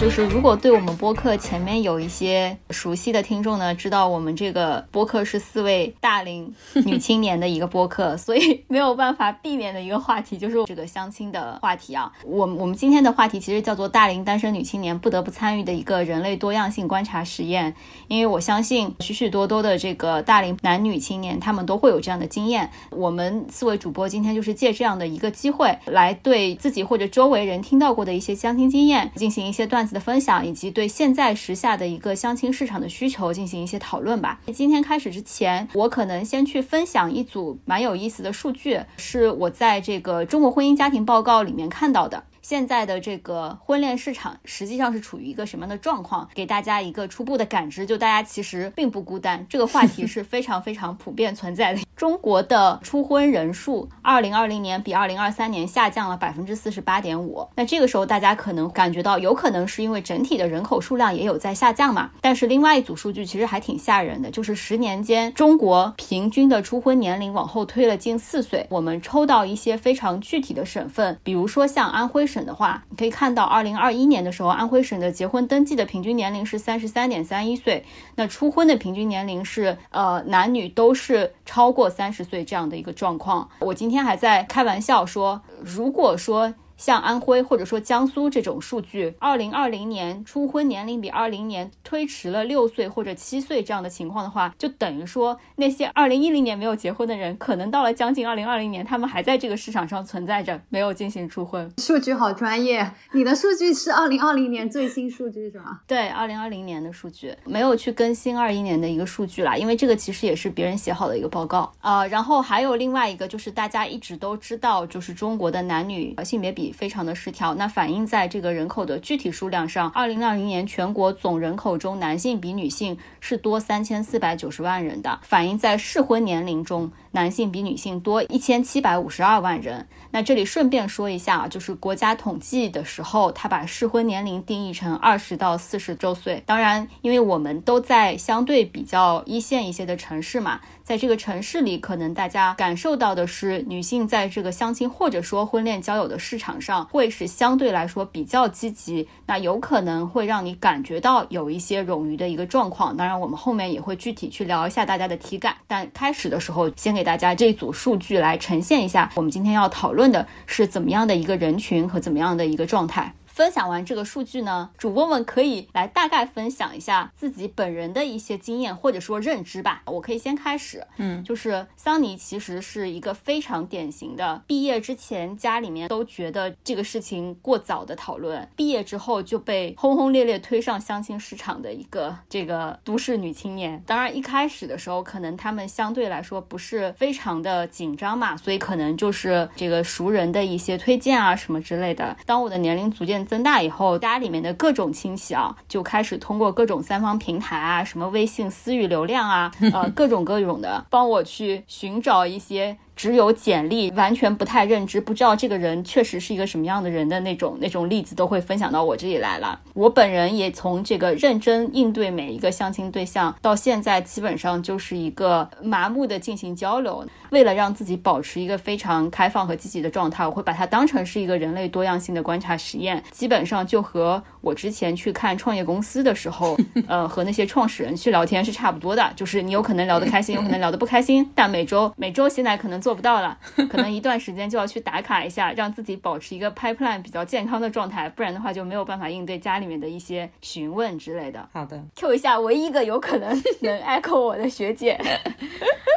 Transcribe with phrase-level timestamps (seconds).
[0.00, 6.54] 就是如果对我们播客前面有一些熟悉的听众呢，知道我们这个播客是四位大龄
[6.86, 12.10] 女青年的一个播客，所以没有办法避免的一个话题就是这个相亲的话题啊。
[12.24, 17.74] 我我们今天的话题其实叫做大龄单身女青年不得不参与的一个人类多样性观察实验，
[18.08, 22.70] 因为我相信许许多多的这个大龄男女青年他们都会有这样的经验。
[22.88, 34.40] 我们四位主播今天就是借这样的一个机会，来对自己或者周围人听到过的一些相亲经验进行一些段的分享，以及对现在时下的一个相亲市场的需求进行一些讨论吧。
[34.52, 42.22] 今天开始之前，我可能先去分享一组蛮有意思的数据，是我在这个中国婚姻家庭报告里面看到的。
[42.42, 46.28] 现在的这个婚恋市场实际上是处于一个什么样的状况？
[46.34, 51.80] 给大家一个初步的感知，就大家其实并不孤单，这个话题是非常非常普遍存在的。
[51.94, 57.46] 中国的初婚人数，二零二零年比二零二三年下降了百分之四十八点五。
[57.56, 62.10] 那这个时候大家可能感觉到，有可能是因为整体的人口数量也有在下降嘛？
[62.22, 68.66] 但是另外一组数据其实还挺吓人的，就是十年间中国平均的初婚年龄往后推了近四岁。
[68.70, 72.29] 我们抽到一些非常具体的省份，比如说像安徽。
[72.30, 83.48] 省的话，你可以看到，二零二一年的时候，安徽省的结婚登记的平均年龄是三十三点三一岁，那初婚的平均年龄是呃男女都是超过三十岁这样的一个状况。
[83.58, 86.54] 我今天还在开玩笑说，如果说。
[86.80, 101.70] 像安徽或者说江苏这种数据，二零二零年初婚年龄比二零年推迟了六岁或者七岁这样的情况的话，就等于说那些二零一零年没有结婚的人，可能到了将近二零二零年，他们还在这个市场上存在着，没有进行初婚。
[101.76, 105.80] 数据好专业，你的数据是二零二零年最新数据是吗？
[105.86, 112.06] 对，二零二零年的数据没有去更新二一年的一个数据啦，因为这个其实也是别人写好的一个报告啊。
[112.06, 116.69] 然后还有另外一个就是大家一直都知道，就是中国的男女性别比。
[116.72, 126.90] 非常的失调，那反映在这个人口的具体数量上，二零二零年全国总人口中，男性比女性是多三千四百九十万人的，反映在适婚年龄中。
[127.12, 129.88] 男性比女性多一千七百五十二万人。
[130.12, 136.42] 那这里顺便说一下啊，就是国家统计的时候，他把适婚年龄定义成二十到四十周岁。
[136.46, 149.08] 当然，因为我们都在相对比较一线一些的城市嘛，在这个城市里，可能大家感受到的是，女性在这个相亲或者说婚恋交友的市场上，会是相对来说比较积极。
[149.26, 152.96] 那有可能会让你感觉到有一些冗余的一个状况。
[152.96, 155.56] 当然，我们后面也会具体去聊一下大家的体感。
[155.66, 156.99] 但开始的时候，先给。
[157.00, 163.14] 给大家这组数据来呈现一下，我们今天要讨论的是怎么样的一个人群和怎么样的一个状态。
[163.40, 169.80] 分享完这个数据呢，主播们可以来大概分享一下自己本人的一些经验或者说认知吧。
[169.86, 183.82] 我可以先开始，嗯，就是桑尼其实是一个非常典型的，毕业之前家里面都觉得这个事情过早的讨论，毕业之后就被轰轰烈烈推上相亲市场的一个这个都市女青年。
[183.86, 192.14] 当然一开始的时候，可能他们相对来说不是非常的紧张嘛，所以可能就是这个熟人的一些推荐啊什么之类的。
[192.26, 202.76] 当我的年龄逐渐增大以后，家里面的各种亲戚啊，就开始通过各种三方平台啊，什么微信私域流量啊，呃， 各种各种的，帮我去寻找一些。
[203.00, 209.58] 只有简历，完全不太认知，不知道这个人确实是一个什么样的人的那种那种例子，都会分享到我这里来了。
[209.72, 217.02] 我本人也从这个认真应对每一个相亲对象，到现在基本上就是一个麻木的进行交流。
[217.30, 223.02] 为了让自己保持一个非常开放和积极的状态，我会把它当成是一个人类多样性的观察实验。
[223.12, 226.54] 基本上就和我之前去看创业公司的时候，
[226.86, 229.10] 呃，和那些创始人去聊天是差不多的。
[229.16, 232.89] 就是你有可能聊得开心，有可能聊得不开心，但每周每周现在可能做。
[232.90, 233.38] 做不到了，
[233.70, 241.48] 可能一段时间就要去打卡一下， 让自己保持一个 pipeline 比较健康的状态，不然的话就没有办法应对家里面的一些询问之类的。
[241.52, 243.30] 好的，Q 一下唯一一个有可能
[243.60, 244.98] 能 echo 我的学姐。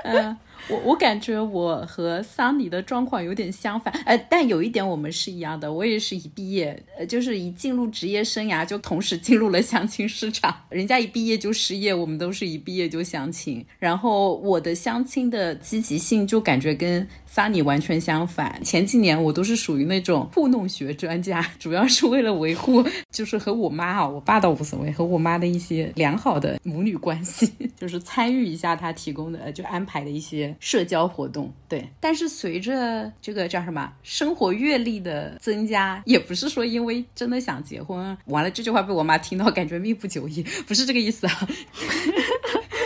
[0.03, 0.37] 嗯。
[0.69, 17.07] 我我感觉我和桑尼的状况有点相反，呃，但有一点我们是一样的，我也是一毕业，呃，就是一进入职业生涯就同时进入了相亲市场，人家一毕业就失业，我们都是一毕业就相亲，然后我的相亲的积极性就感觉跟。
[17.33, 31.51] 桑尼完全相反，前几年我都是属于那种糊弄学专家， 主要是为了维护，就是和我妈啊，我爸倒无所谓，和我妈的一些良好的母女关系，就是参与一下她提供的就安排的一些社交活动。
[31.67, 41.49] 对，但是随着这个叫什么生活阅历的增加，也不是说因为真的想结婚，完了这句话被我妈听到，感觉命不久矣，不是这个意思啊。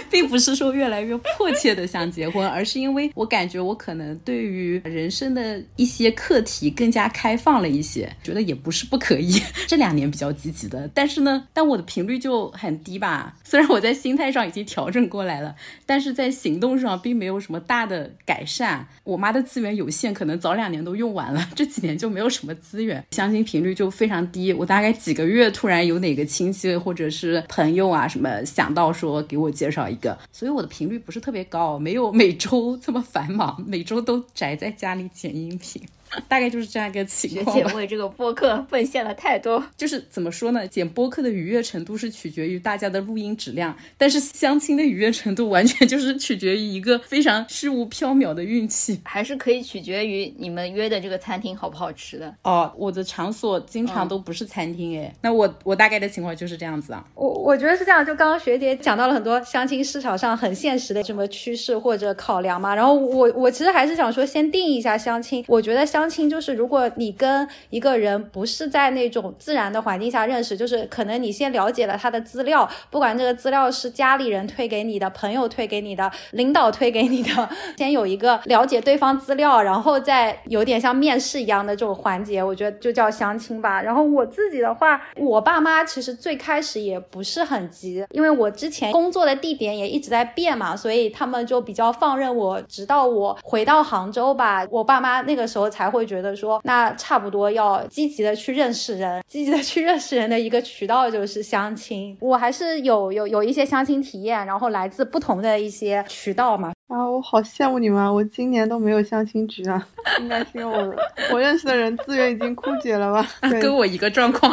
[0.12, 9.42] 并不是说越来越迫切的想结婚，而是因为我感觉我可能对于人生的一些课题更加开放了一些，觉得也不是不可以。
[9.68, 13.36] 这两年比较积极的，但是呢，但我的频率就很低吧。
[13.44, 15.56] 虽然我在心态上已经调整过来了，
[15.86, 18.88] 但是在行动上并没有什么大的改善。
[19.04, 24.54] 我妈的资源有限，可能早两年都用完了， 这几年就没有什么资源，相亲频率就非常低。
[24.54, 35.82] 我大概几个月突然有哪个亲戚或者是朋友啊什么想到说给我介绍一个，所以我的频率不是特别高，没有每周这么繁忙，每周都宅在家里剪音频。
[36.28, 37.64] 大概就是这样一个情况学。
[37.64, 39.64] 姐为这个播客奉献了太多。
[39.78, 40.68] 就是怎么说呢？
[40.68, 49.00] 剪播客的愉悦程度是取决于大家的录音质量，但是相亲的愉悦程度完全就是取决于一个非常虚无缥缈的运气。
[49.06, 52.34] 还是可以取决于你们约的这个餐厅好不好吃的。
[52.44, 57.06] 哦，我的场所经常都不是餐厅哎，那我我大概的情况就是这样子啊。
[57.16, 65.46] 我我觉得是这样，就刚刚学姐讲到了很多相亲市场上很现实的什么趋势或者考量嘛，然后我我其实还是想说，先定义一下相亲。
[65.48, 77.50] 我觉得相相亲就是如果你跟一个人不是在那种自然的环境下认识，就是可能你先了解了他的资料，不管这个资料是家里人推给你的、朋友推给你的、领导推给你的，
[77.80, 83.82] 先有一个了解对方资料，然后再有点像面试一样的这种环节，我觉得就叫相亲吧。
[83.82, 102.16] 然后我自己的话，我爸妈其实最开始也不是很急，因为我之前工作的地点也一直在变嘛，所以他们就比较放任我，直到我回到杭州吧，我爸妈那个时候才会觉得说，那差不多要积极的去认识人，积极的去认识人的一个渠道就是相亲。
[102.20, 106.74] 我还是有有有一些相亲体验，然后来自不同的一些渠道嘛。
[106.88, 108.10] 啊，我好羡慕你们啊！
[108.10, 109.86] 我今年都没有相亲局啊，
[110.22, 110.96] 应该是因为我
[111.34, 113.28] 我认识的人资源已经枯竭了吧？
[113.50, 114.52] 对，跟我一个状况，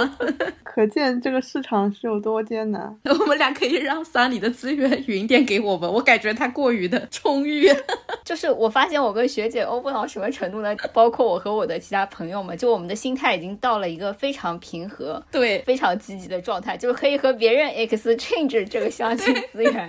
[0.65, 2.93] 可见这个市场是有多艰难。
[3.05, 7.69] 我们俩可以让桑里的资源 匀点给我们，我感觉他过于的充裕。
[8.25, 10.75] 就是我发现我跟学姐 open 到什么程度呢？
[10.93, 19.89] 包括我和我的其他朋友们，就我们的心态已经到了一个非常平和、对，非常积极的状态，就是可以和别人 exchange 这个相亲资源。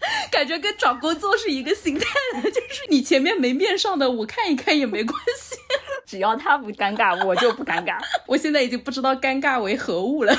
[0.30, 2.06] 感觉跟找工作是一个心态
[2.42, 5.56] 的，就是你前面没面上的，我看一看也没关系，
[6.06, 7.98] 只要他不尴尬，我就不尴尬。
[8.26, 10.36] 我现在已经不知道尴尬为何物了。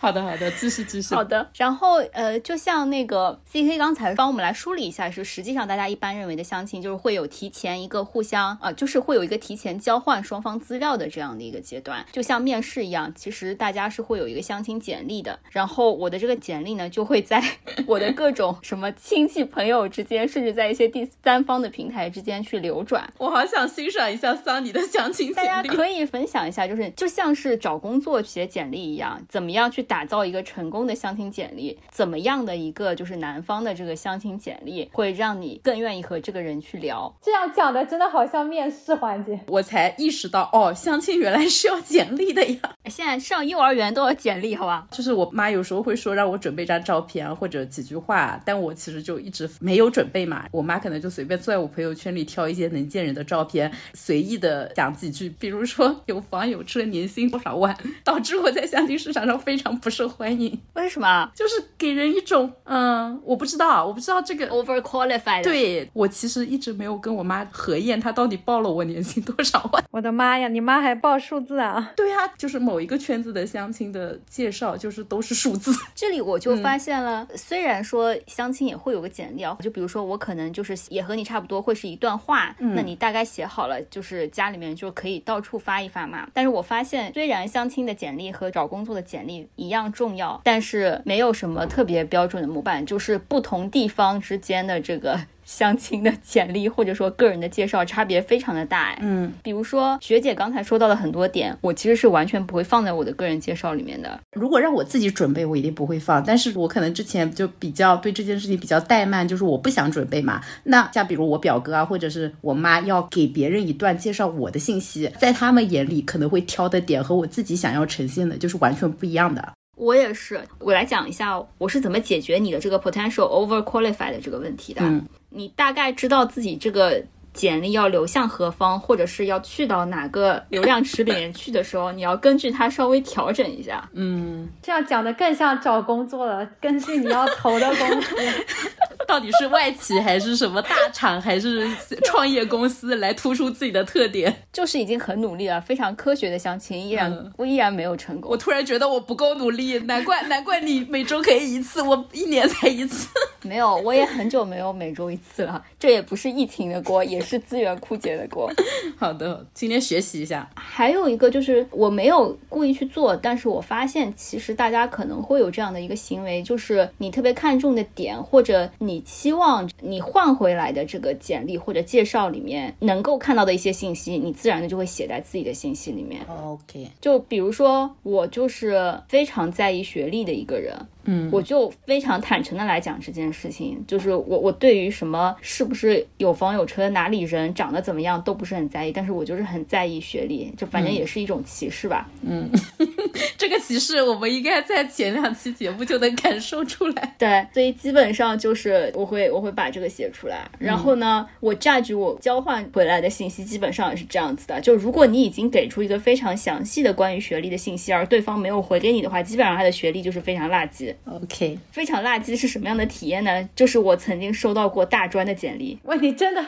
[0.00, 1.14] 好的，好的，继续继续。
[1.14, 15.38] 好的，然后呃，就像那个 C K 刚才帮我们来梳理一下，是实际上大家一般认为的相亲，就是会有提前一个互相啊、呃，就是会有一个提前交换双方资料的这样的一个阶段，就像面试一样，其实大家是会有一个相亲简历的。
[15.50, 17.44] 然后我的这个简历呢，就会在
[17.86, 23.12] 我的各种什么亲戚朋友之间，甚至在一些第三方的平台之间去流转。
[23.18, 25.76] 我好想欣赏一下桑尼的相亲大家简历。
[25.76, 31.76] 可以分享一下，就是就像是找工作写简历一样，怎么样去打造一个成功的相亲简历？
[31.90, 37.12] 怎么样的一个就是男方的这个相亲简历会让你更愿意和这个人去聊？
[37.20, 39.40] 这样讲的真的好像面试环节。
[39.48, 42.60] 我才意识到，哦，相亲原来是要简历的呀。
[42.86, 44.86] 现在上幼儿园都要简历，好吧？
[44.92, 50.46] 就是我妈有时候会说让我准备张照片啊，或者几句话，但我其实就一直没有准备嘛。
[50.52, 60.60] 我妈可能就随便坐在我朋友圈里挑一些能见人的照片，随意的讲几句，比如说有房有车，年薪多少万，导致我在相亲市场上非常不受欢迎。
[60.74, 64.50] 为什么就是给人一种，嗯，我不知道，我不知道这个。
[64.50, 69.84] overqualified？，对我其实一直没有跟我妈核验，她到底报了我年薪多少万。
[69.92, 71.92] 我的妈呀，你妈还报数字啊？
[71.96, 75.72] 对啊，就是某一个圈子的相亲的介绍，就是都是数字。
[75.94, 86.28] 这里我就发现了，虽然说相亲也会有个简历啊，就比如说我可能就是也和你差不多，会是一段话，那你大概写好了，就是家里面就可以到处发一发嘛。
[86.34, 95.18] 但是我发现，虽然相亲的简历和找工作的简历一样重要，但是没有什么特别标准的模板，就是不同地方之间的这个。
[95.42, 104.20] 相亲的简历或者说个人的介绍差别非常的大，哎，嗯，比如说学姐刚才说到的很多点，我其实是完全不会放在我的个人介绍里面的。
[104.36, 106.22] 如果让我自己准备，我一定不会放。
[106.22, 110.40] 但是我可能之前就比较对这件事情比较怠慢，就是我不想准备嘛。
[110.62, 119.52] 那像比如我表哥啊，或者是我妈要给别人一段介绍我的信息，在他们眼里可能会挑的点和我自己想要呈现的就是完全不一样的。
[119.80, 124.82] 我也是，我来讲一下我是怎么解决你的这个 potential overqualified 的这个问题的。
[124.82, 133.88] 嗯你大概知道自己这个简历要流向何方，或者是要去到哪个流量池里面去的时候，你要根据它稍微调整一下。
[133.94, 138.16] 嗯，这样讲的更像找工作了，根据你要投的公司。
[139.08, 141.68] 到底是外企还是什么大厂，还是
[142.04, 144.32] 创业公司来突出自己的特点？
[144.52, 148.36] 就是已经很努力了，非常科学的相亲，依然、嗯我依然没有成功我。
[148.36, 153.08] 突然觉得我不够努力，难怪 难怪你每周可以一次，我一年才一次。
[153.42, 158.50] 没有，我也很久没有每周一次了，这也不是疫情的锅，也是资源枯竭的锅。
[158.96, 160.48] 好的，今天学习一下。
[160.54, 176.20] 还有一个就是我没有故意去做，但是我发现其实大家可能会有这样的一个行为，就是你特别看重的点，或者你期望你换回来的这个简历或者介绍里面能够看到的一些信息，你自然的就会写在自己的信息里面。
[176.28, 192.08] OK，就比如说，我就是非常在意学历的一个人，嗯，我就非常坦诚的来讲这件事情，就是我我对于什么是不是有房有车、哪里人、长得怎么样都不是很在意，但是我就是很在意学历，就反正也是一种歧视吧。
[192.22, 192.50] 嗯
[193.36, 197.14] 这个歧视我们应该在前两期节目就能感受出来。
[197.18, 210.89] 对，所以基本上就是我会我会把这个写出来，然后呢，我 judge 我交换回来的信息基本上也是这样子的，就如果你已经给出一个非常详细的关于学历的信息，而对方没有回给你的话，基本上他的学历就是非常垃圾。
[211.04, 213.48] OK，非常垃圾是什么样的体验呢？
[213.54, 216.44] 就是我曾经收到过大专的简历，喂，你真的，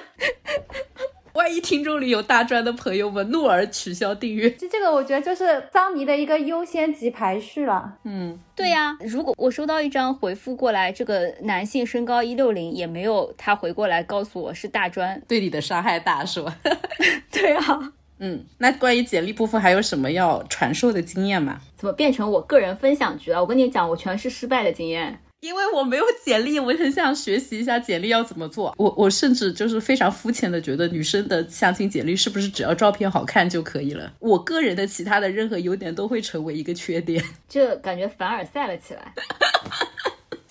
[1.33, 4.51] 万一听众里有大专的朋友们，怒而取消订阅。
[4.51, 7.99] 这这个我觉得就是桑尼的一个优先级排序了。
[8.05, 16.55] 嗯，对呀、如果我收到一张回复过来，这个男性身高一六零，也没有他回过来告诉我是大专，对你的伤害大是吧？
[17.33, 17.93] 对啊，
[18.25, 21.61] 嗯，那关于简历部分还有什么要传授的经验吗？
[21.76, 23.41] 怎么变成我个人分享局了？
[23.41, 25.21] 我跟你讲，我全是失败的经验。
[25.41, 28.73] 因为我没有简历，我很想学习一下简历要怎么做。
[28.79, 34.12] 我我甚至就是非常肤浅的觉得女生的相亲简历是不是只要照片好看就可以了？
[34.21, 37.21] 我个人的其他的任何优点都会成为一个缺点。
[37.49, 39.12] 这感觉凡尔赛了起来。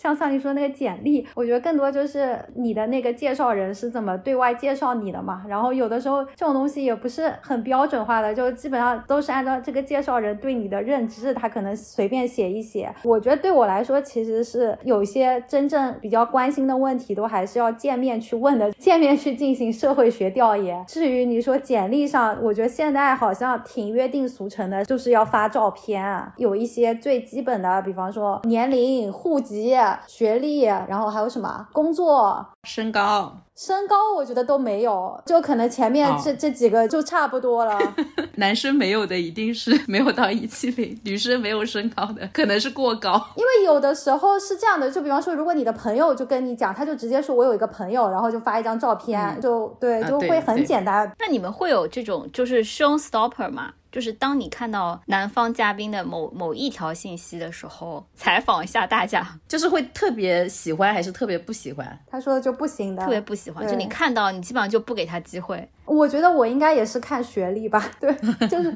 [0.01, 5.43] 像桑尼说那个简历，我觉得更多就是你的那个介绍人是怎么对外介绍你的嘛。
[5.47, 12.91] 然后有的时候这种东西也不是很标准化的，就基本上都是按照这个介绍人对你的认知，他可能随便写一写。
[13.03, 20.83] 我觉得对我来说，其实是有一些真正比较关心的问题，都还是要见面去问的，见面去进行社会学调研。
[20.87, 29.75] 至于你说简历上，我觉得现在好像挺约定俗成的，就是要发照片，有一些最基本的，比方说年龄、户籍、
[30.07, 32.45] 学历，然后还有什么工作。
[32.63, 37.77] 身高，身高我觉得都没有，就可能前面哦这、这几个就差不多了。
[38.37, 43.23] 男生没有的一定是没有到一七零，女生没有身高的可能是过高。
[43.35, 51.13] 因为有的时候是这样的，就比方说，如果你的朋友就跟你讲，他就直接说我有一个朋友，然后就发一张照片，就对，就会很简单。
[51.19, 53.73] 那你们会有这种就是 show stopper 吗？
[53.91, 61.99] 就是当你看到男方嘉宾的某某一条信息的时候，采访一下大家，就是会特别喜欢还是特别不喜欢？
[62.09, 65.67] 他说的就不行的，特别不喜欢，就你看到你基本上就不给他机会。
[65.85, 68.13] 我觉得我应该也是看学历吧， 对，
[68.47, 68.75] 就是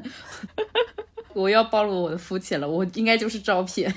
[1.34, 3.92] 我要暴露我的肤浅了，我应该就是照片，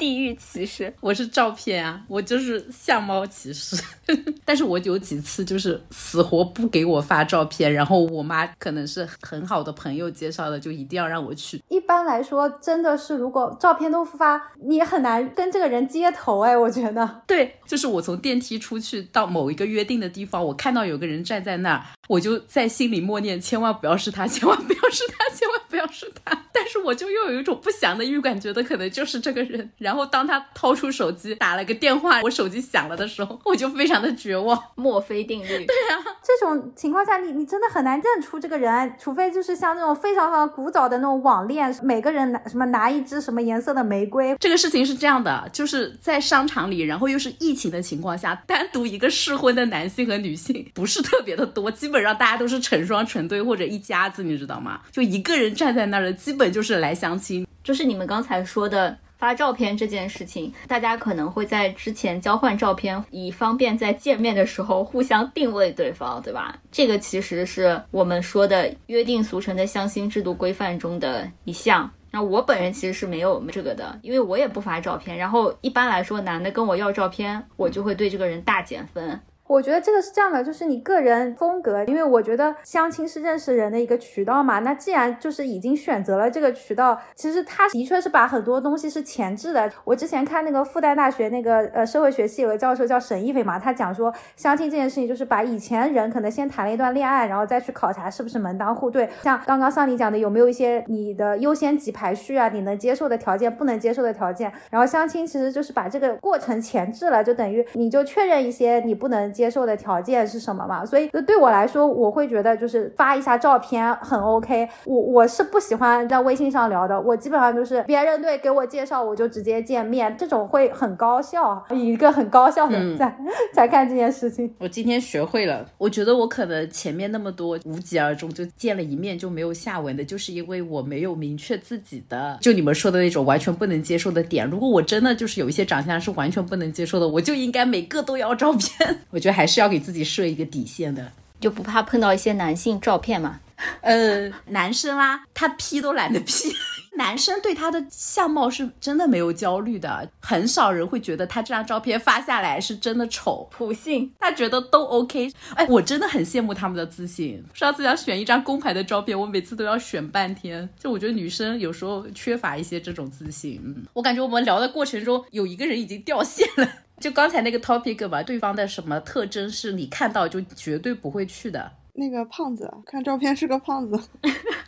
[0.00, 3.76] 地域歧视， 我是照片啊，我就是相貌歧视。
[4.46, 11.62] 但是我有几次就是死活不给我发照片，然后我妈可能是很好的朋友介绍的，就一定要让我去。
[11.68, 17.22] 一般来说，真的是如果照片都不发，你也很难跟这个人接头哎，我觉得。
[17.26, 26.36] 对，就是我从电梯出去到某一个约定的地方，我看到有个人站在那儿，我就在心里默念：千万不要是他，千万不要是他，千万不要是他。
[26.52, 29.70] 但是我就又有一种不祥的预感，觉得可能就是这个人。
[29.78, 34.60] 然后当他掏出手机打了个电话，我手机响了的时候，我就非常的绝望。
[34.74, 35.46] 墨菲定律。
[35.66, 54.80] 对啊这种情况下，你你真的很难认出这个人，除非就是像那种非常非常古早的那种网恋，每个人拿什么拿一支什么颜色的玫瑰，这个事情是这样的，就是在商场里，然后又是疫情的情况下，单独一个适婚的男性和女性不是特别的多，基本上大家都是成双成对或者一家子，你知道吗？
[54.92, 57.46] 就一个人站在在那儿的，基本就是来相亲。
[57.64, 66.58] 就是你们刚才说的发照片这件事情，大家可能会在之前交换照片，以方便在见面的时候互相定位对方，对吧？
[66.70, 71.90] 这个其实是我们说的约定俗成的相亲制度规范中的一项。
[72.10, 75.16] 那我本人其实是没有这个的，因为我也不发照片。
[75.16, 79.18] 然后一般来说，男的跟我要照片，我就会对这个人大减分。
[79.50, 84.60] 我觉得这个是这样的，就是你个人风格，因为我觉得相亲是认识人的一个渠道嘛。
[84.60, 89.68] 那既然就是已经选择了这个渠道，其实他的确是把很多东西是前置的。
[89.82, 99.10] 我之前看那个复旦大学那个呃社会学系有个教授叫沈一斐嘛，他讲说相亲这件事情就是把以前人可能先谈了一段恋爱，然后再去考察是不是门当户对。
[99.24, 102.48] 像刚刚像你讲的，有没有一些你的优先级排序啊？
[102.50, 104.52] 你能接受的条件，不能接受的条件。
[104.70, 110.84] 然后相亲其实就是把这个过程前置了，就等于你就确认一些你不能接受的条件是什么嘛。
[110.84, 114.68] 所以对我来说，我会觉得就是发一下照片很 OK。
[114.84, 123.16] 我我是不喜欢在微信上聊的，我基本上就是别人对给我介绍，我就直接见面，这种会很高效，以一个很高效的在
[123.54, 124.54] 在看这件事情。
[124.58, 134.48] 我今天学会了，我觉得我可能前面那么多无疾而终，就见了一面就没有下文的，就是因为我没有明确自己的，就你们说的那种完全不能接受的点。
[134.50, 138.98] 如果我真的就是有一些长相是完全不能接受的，我就应该每个都要照片。
[139.10, 143.40] 我觉得还是要给自己设一个底线的，就不怕碰到一些男性照片嘛。
[143.82, 146.54] 呃，男生啊，他 P 都懒得 P。
[146.96, 153.46] 男生对他的相貌是真的没有焦虑的，很少人会觉得他这张照片发下来是真的丑。
[153.50, 155.30] 普信，他觉得都 OK。
[155.54, 157.42] 哎，我真的很羡慕他们的自信。
[157.54, 160.68] 上次想选一张公牌的照片，我每次都要选半天。
[160.78, 163.60] 就我觉得女生有时候缺乏一些这种自信。
[163.64, 166.68] 嗯，我感觉我们聊的过程中有一个人已经掉线了。
[167.00, 171.72] 就刚才那个 topic 吧，对方的什么特征是你看到就绝对不会去的？
[171.94, 174.00] 那个胖子，看照片是个胖子。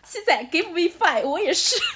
[0.02, 1.76] 七仔，give me five，我也是。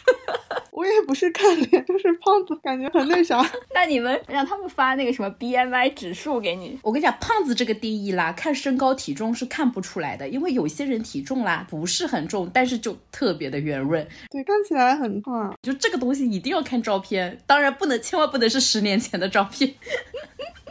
[0.72, 3.38] 我也不是看脸，就是胖子，感觉很那啥。
[3.74, 6.78] 那你们让他们发那个什么 BMI 指数给你？
[6.82, 14.06] 我跟你讲，胖子这个定义啦，看身高体重是看不出来的，因为有些人体重啦不是很重，但是就特别的圆润。
[14.30, 15.56] 对，看起来很胖。
[15.62, 19.74] 就这个东西一定要看照片，当然不能，千万不能是十年前的照片。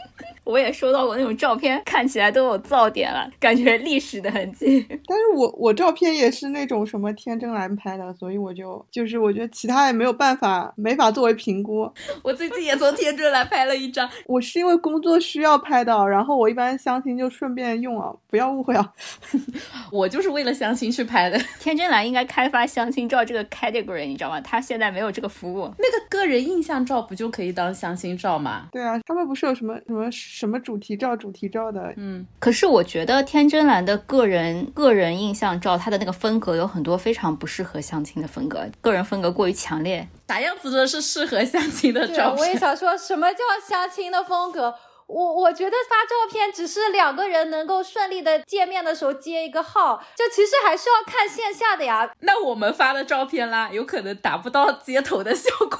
[0.46, 4.86] 我也收到过那种照片，看起来都有噪点了，感觉历史的痕迹。
[5.06, 11.92] 但是我我照片也是那种什么天真蓝拍的，所以我就就是我觉得其他也没有办法，没法作为评估。
[12.22, 18.92] 我最近也从天真蓝拍了一张，我是因为工作需要拍的，然后我一般相亲就顺便用啊，不要误会啊。
[19.90, 21.36] 我就是为了相亲去拍的。
[21.58, 24.40] 天真蓝应该开发相亲照这个 category，你知道吗？
[24.42, 25.68] 他现在没有这个服务。
[25.78, 28.68] 那个个人印象照不就可以当相亲照吗？
[28.70, 30.08] 对啊，他们不是有什么什么。
[30.36, 40.06] 什么主题照、主题照的，嗯，可是我觉得天真蓝的个人个人印象照，他的那个风格有很多非常不适合相亲的风格，个人风格过于强烈。
[40.28, 42.36] 啥样子的是适合相亲的照片？
[42.36, 44.74] 我也想说什么叫相亲的风格？
[45.06, 52.10] 我我觉得发照片只是两个人能够顺利的见面的时候接一个号，就其实还是要看线下的呀。
[52.20, 55.78] 那我们发的照片啦，有可能达不到街头的效果，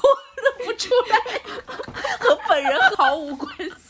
[0.57, 1.41] 认不出来，
[2.19, 3.86] 和本人毫无关系。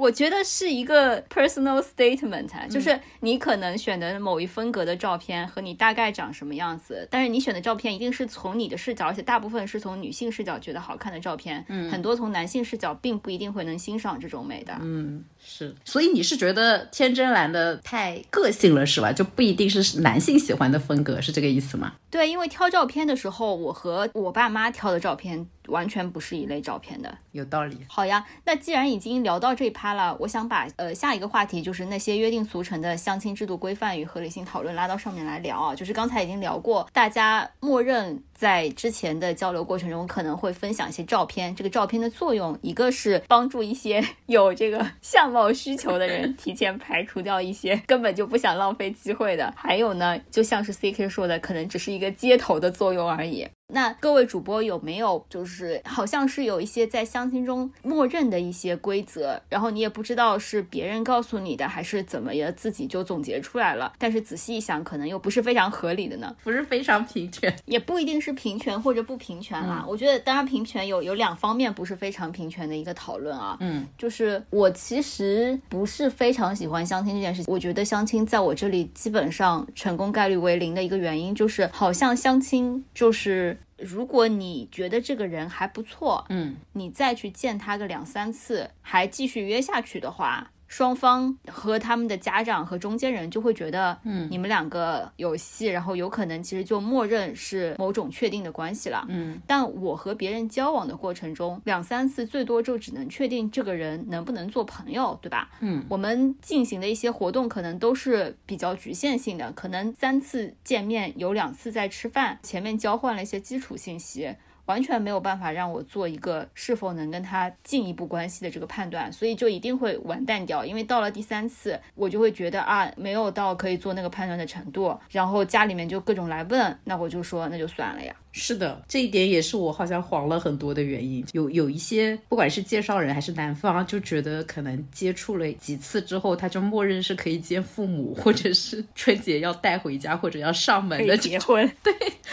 [0.00, 19.12] 我觉得是一个 personal statement，就是你可能选的某一风格的照片和你大概长什么样子，但是你选的照片一定是从你的视角，而且大部分是从女性视角觉得好看的照片，嗯，很多从男性视角并不一定会能欣赏这种美的，嗯，是，所以你是觉得天真蓝的太个性了是吧？
[19.12, 21.94] 就不一定是男性喜欢的风格，是这个意思吗？
[22.10, 25.46] 对，因为挑照片的时候，我和我爸妈挑的照片。
[25.68, 27.76] 完全不是一类照片的，有道理。
[27.86, 35.72] 好呀，那既然已经聊到这一趴了，我想把呃下一个话题，就是那些约定俗成的相亲制度规范与合理性讨论拉到上面来聊啊。
[35.72, 53.46] 就是刚才已经聊过，大家默认在之前的交流过程中可能会分享一些照片，这个照片的作用，一个是帮助一些 有这个相貌需求的人 提前排除掉一些根本就不想浪费机会的，还有呢，就像是 C K 说的，可能只是一个接头的作用而已。
[53.72, 66.34] 那各位主播有没有就是好像是有一些在相亲中默认的一些规则，然后你也不知道是别人告诉你的还是怎么也自己就总结出来了，但是仔细一想可能又不是非常合理的呢？
[66.42, 69.84] 不是非常平权，也不一定是平权或者不平权啦。
[69.86, 73.56] 我觉得当然平权有有两方面不是非常平权的一个讨论啊。
[73.60, 75.19] 嗯，就是我其实
[75.68, 83.58] 不是非常喜欢相亲这件事情，我觉得相亲在我这里基本上成功概率为零的一个原因就是好像相亲就是。
[83.82, 90.50] 如果你觉得这个人还不错，嗯，你再去见他个两三次，还继续约下去的话。
[90.70, 99.42] 双方和他们的家长和中间人就会觉得，嗯，你们两个有戏，然后有可能其实就默认是某种确定的关系了，嗯。
[99.48, 105.50] 但我和别人交往的过程中，两三次最多就只能确定这个人能不能做朋友，对吧？
[105.58, 105.84] 嗯。
[105.88, 114.36] 我们进行的一些活动可能都是比较局限性的，可能三次见面有两次在吃饭，前面交换了一些基础信息。
[114.70, 120.64] 完全没有办法让我做一个是否能跟他进一步关系的这个判断，所以就一定会完蛋掉。
[120.64, 128.14] 因为到了第三次，我就会觉得啊，没有到可以做那个判断的程度，然后家里面就各种来问，那我就说那就算了呀。
[128.32, 131.24] 是的，这一点也是我好像黄了很多的原因。
[131.32, 141.68] 有有一些，不管是介绍人还是男方，就觉得可能接触了几次之后，他就默认是可以见父母，或者是春节要带回家，或者要上门的结婚。
[141.82, 141.92] 对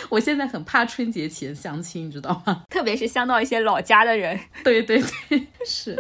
[0.09, 2.63] 我现在很怕春节前相亲，你知道吗？
[2.69, 4.39] 特别是相到一些老家的人。
[4.63, 5.97] 对对对，是。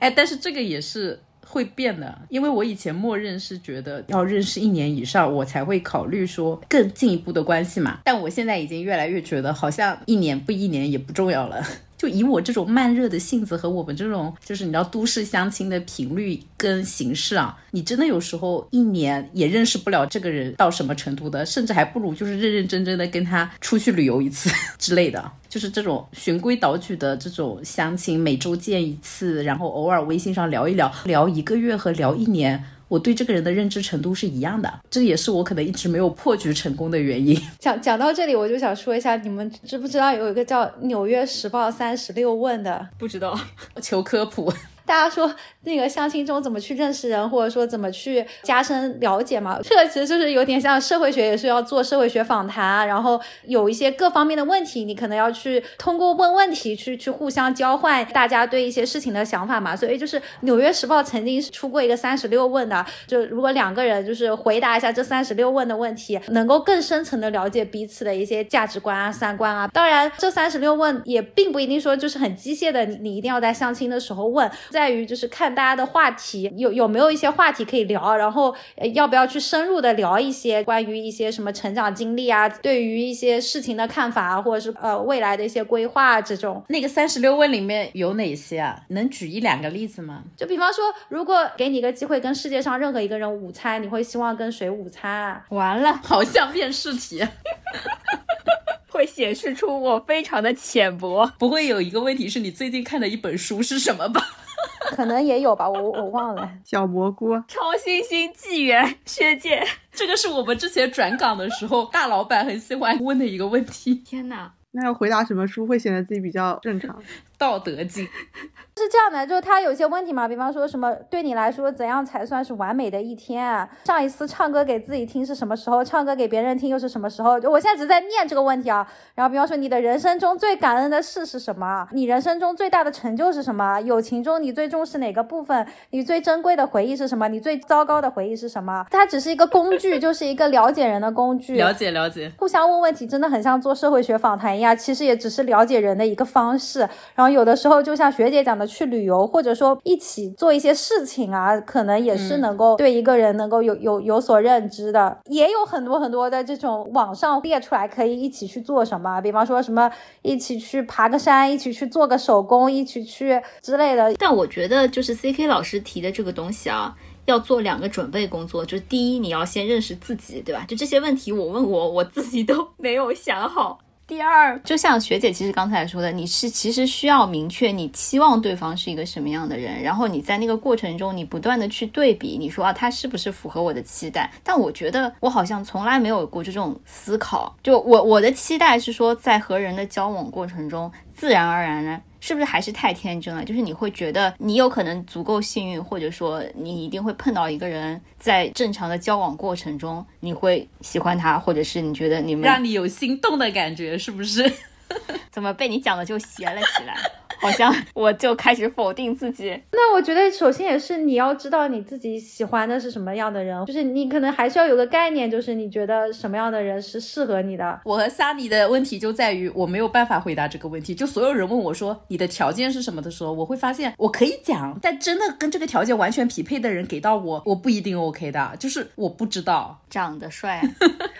[0.00, 1.20] 哎，但是这个也是。
[1.52, 7.98] 会变的，因为我以前默认是觉得要认识一年以上，我才会考虑说更进一步的关系嘛。
[8.02, 11.62] 但我现在已经越来越觉得，好像一年不一年也不重要了。
[12.02, 32.64] 就以我这种慢热的性子和我们这种就是你知道都市相亲的频率跟形式啊，你真的有时候一年也认识不了这个人到什么程度的，甚至还不如就是认认真真的跟他出去旅游一次 之类的，就是这种循规蹈矩的这种相亲，每周见一次，然后偶尔微信上聊一聊，聊一个月和聊一年。
[32.92, 37.34] 我对这个人的认知程度是一样的，这也是我可能一直没有破局成功的原因。
[37.58, 42.86] 讲讲到这里，我就想说一下，你们知不知道有一个叫《纽约时报三十六问》的？
[42.98, 43.34] 不知道，
[43.80, 44.52] 求科普。
[44.84, 49.58] 大家说那个相亲中怎么去认识人，或者说怎么去加深了解嘛？
[49.62, 59.76] 这个其实就是有点像社会学，也是要做社会学访谈，然后有一些各方面的问题，你可能要去通过问问题去去互相交换大家对一些事情的想法嘛。
[59.76, 69.68] 所以就是《纽约时报》曾经出过一个三十六问的，就如果两个人就是回答一下这三十六问的问题，能够更深层的了解彼此的一些价值观啊、三观啊。
[69.68, 74.50] 当然，这三十六问也并不一定说就是很机械的，你你一定要在相亲的时候问。
[74.72, 78.54] 在于就是看大家的话题有有没有一些话题可以聊，然后
[78.94, 86.64] 要不要去深入的聊一些关于一些什么成长经历啊，对于一些事情的看法啊，或者是呃未来的一些规划这种。
[86.68, 88.80] 那个三十六问里面有哪些啊？
[88.88, 90.22] 能举一两个例子吗？
[90.36, 95.44] 就比方说，如果给你一个机会跟世界上任何一个人午餐，你会希望跟谁午餐啊？
[95.50, 97.22] 完了，好像面试题，
[98.92, 101.32] 会显示出我非常的浅薄。
[101.38, 104.20] 不会有一个问题是你最近看的一本书是什么吧？
[104.94, 106.52] 可能也有吧，我我忘了。
[106.64, 113.94] 小蘑菇，超新星纪元薛姐，这个是我们之前转岗的时候，大老板很喜欢问的一个问题。
[113.94, 114.52] 天哪！
[114.72, 116.98] 那要回答什么书会显得自己比较正常？
[117.42, 118.06] 道德经
[118.78, 123.68] 是这样的，就是他有些问题嘛，比方说什么对你来说怎样才算是完美的一天啊？
[123.84, 125.82] 上一次唱歌给自己听是什么时候？
[125.84, 127.38] 唱歌给别人听又是什么时候？
[127.38, 128.86] 就我现在只是在念这个问题啊。
[129.14, 131.86] 然后比方说你的人生中最感恩的事是什么？
[131.90, 133.80] 你人生中最大的成就是什么？
[133.80, 135.66] 友情中你最重视哪个部分？
[135.90, 137.28] 你最珍贵的回忆是什么？
[137.28, 138.86] 你最糟糕的回忆是什么？
[138.90, 141.56] 它只是一个工具，就是一个了解人的工具。
[141.56, 146.80] 了解了解，互相问问题真的很像做社会学访谈一样，其实也只是了解人的一个方式。
[147.14, 147.31] 然后。
[147.32, 155.18] 有的时候，就像学姐讲的，去旅游，或者说一起做一些事情啊，可能也是能够对一个人能够有有有所认知的。
[155.24, 159.90] 也有很多很多的这种网上列出来可以一起去做什么，比方说什么
[160.22, 164.14] 一起去爬个山，一起去做个手工，一起去之类的。
[164.14, 166.94] 但我觉得，就是 C K 老师提的这个东西啊，
[167.26, 170.64] 要做两个准备工作，就是第一，你要先认识自己，对吧？
[170.68, 173.78] 就这些问题，我问我，我自己都没有想好。
[174.12, 184.30] 第二，就像学姐其实刚才说的，你是其实需要明确你期望对方是一个什么样的人，然后你在那个过程中，你不断的去对比，你说啊，他是不是符合我的期待？
[184.44, 191.98] 但我觉得我好像从来没有过这种思考，就我我的期待是说，在和人的交往过程中，自然而然呢。
[192.24, 193.44] 是不是还是太天真了？
[193.44, 204.50] 就是你会觉得你有可能足够幸运，或者说你一定会碰到一个人，在正常的交往过程中，你会喜欢他，或者是你觉得你们让你有心动的感觉，是不是？
[205.32, 206.96] 怎么被你讲的就邪了起来？
[207.42, 209.60] 好像我就开始否定自己。
[209.72, 217.80] 那我觉得，首先也是你要知道你自己喜欢的是什么样的人，就是你可能还是要有个概念，就是你觉得什么样的人是适合你的。
[217.84, 220.94] 我和 Sunny 的问题就在于我没有办法回答这个问题。
[220.94, 228.54] 就所有人问我说你的条件是什么的时候，我会发现我可以讲，但真的跟这个条件完全匹配的人给到我，我不一定 OK 的。
[228.58, 230.62] 就是我不知道，长得帅，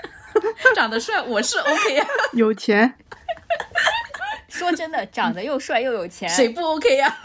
[0.77, 2.95] 长得帅，我是 OK 啊，有钱。
[4.53, 7.17] 说真的，长得又帅又有钱，谁不 OK 呀？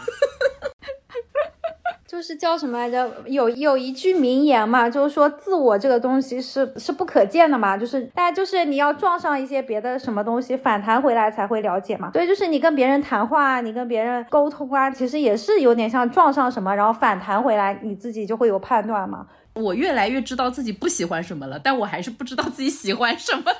[2.07, 3.11] 就是叫什么来着？
[3.25, 12.09] 有有一句名言嘛，就是说自我这个东西是是不可见的嘛，就是大家就是你要撞上一些别的什么东西反弹回来才会了解嘛。
[12.13, 19.27] 所以就是你跟别人谈话，你跟别人沟通啊，其实也是有点像撞上什么，然后反弹回来，你自己就会有判断嘛。
[19.55, 23.51] 我越来越知道自己不喜欢什么了，但我还是不知道自己喜欢什么。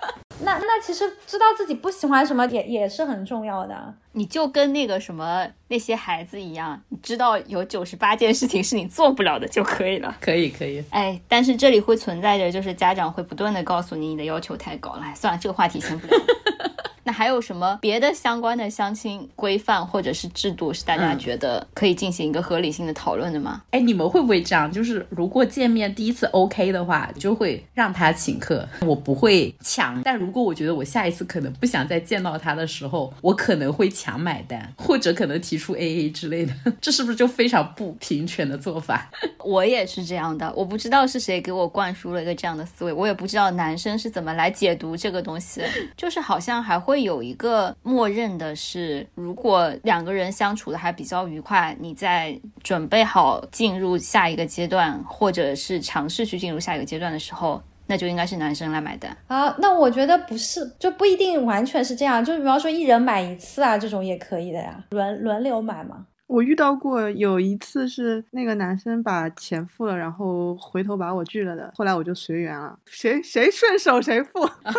[0.44, 3.94] 那那其实知道自己不喜欢什么也也是很重要的。
[4.12, 10.16] 你就跟那个什么那些孩子一样，你知道有九十八件事情是你做不了的就可以了。
[10.20, 15.02] 可以可以，哎，但是这里会存在着，就是家长会不断的告诉你你的要求太高了。
[15.04, 16.18] 哎，算了，这个话题先不聊。
[17.08, 23.62] 那还有什么别的相关的相亲规范或者是制度是大家觉得可以进行一个合理性的讨论的吗？
[23.72, 24.70] 哎，你们会不会这样？
[24.70, 30.02] 就是如果见面第一次 OK 的话，就会让他请客，我不会抢。
[30.04, 36.52] 但如果我觉得我下一次可能不想再见到他的时候，我可能会抢买单，或者可能提出 AA 之类的。
[36.82, 39.10] 这是不是就非常不平权的做法？
[39.46, 45.62] 我也是这样的，我不知道是谁给我灌输了一个这样的思维，我也不知道男生是怎么来解读这个东西，
[45.96, 59.16] 就是好像还会会有一个默认的是，如果两个人相处的还比较愉快，你在准备好进入下一个阶段，或者是尝试去进入下一个阶段的时候，那就应该是男生来买单。
[59.28, 62.26] 啊，那我觉得不是，就不一定完全是这样。
[62.26, 66.08] 就比方说一人买一次啊，这种也可以的呀，轮轮流买嘛。
[66.28, 74.42] 我遇到过有一次是那个男生把钱付了，然后回头把我拒了的，后来我就随缘了，谁谁顺手谁付。
[74.42, 74.74] 啊 但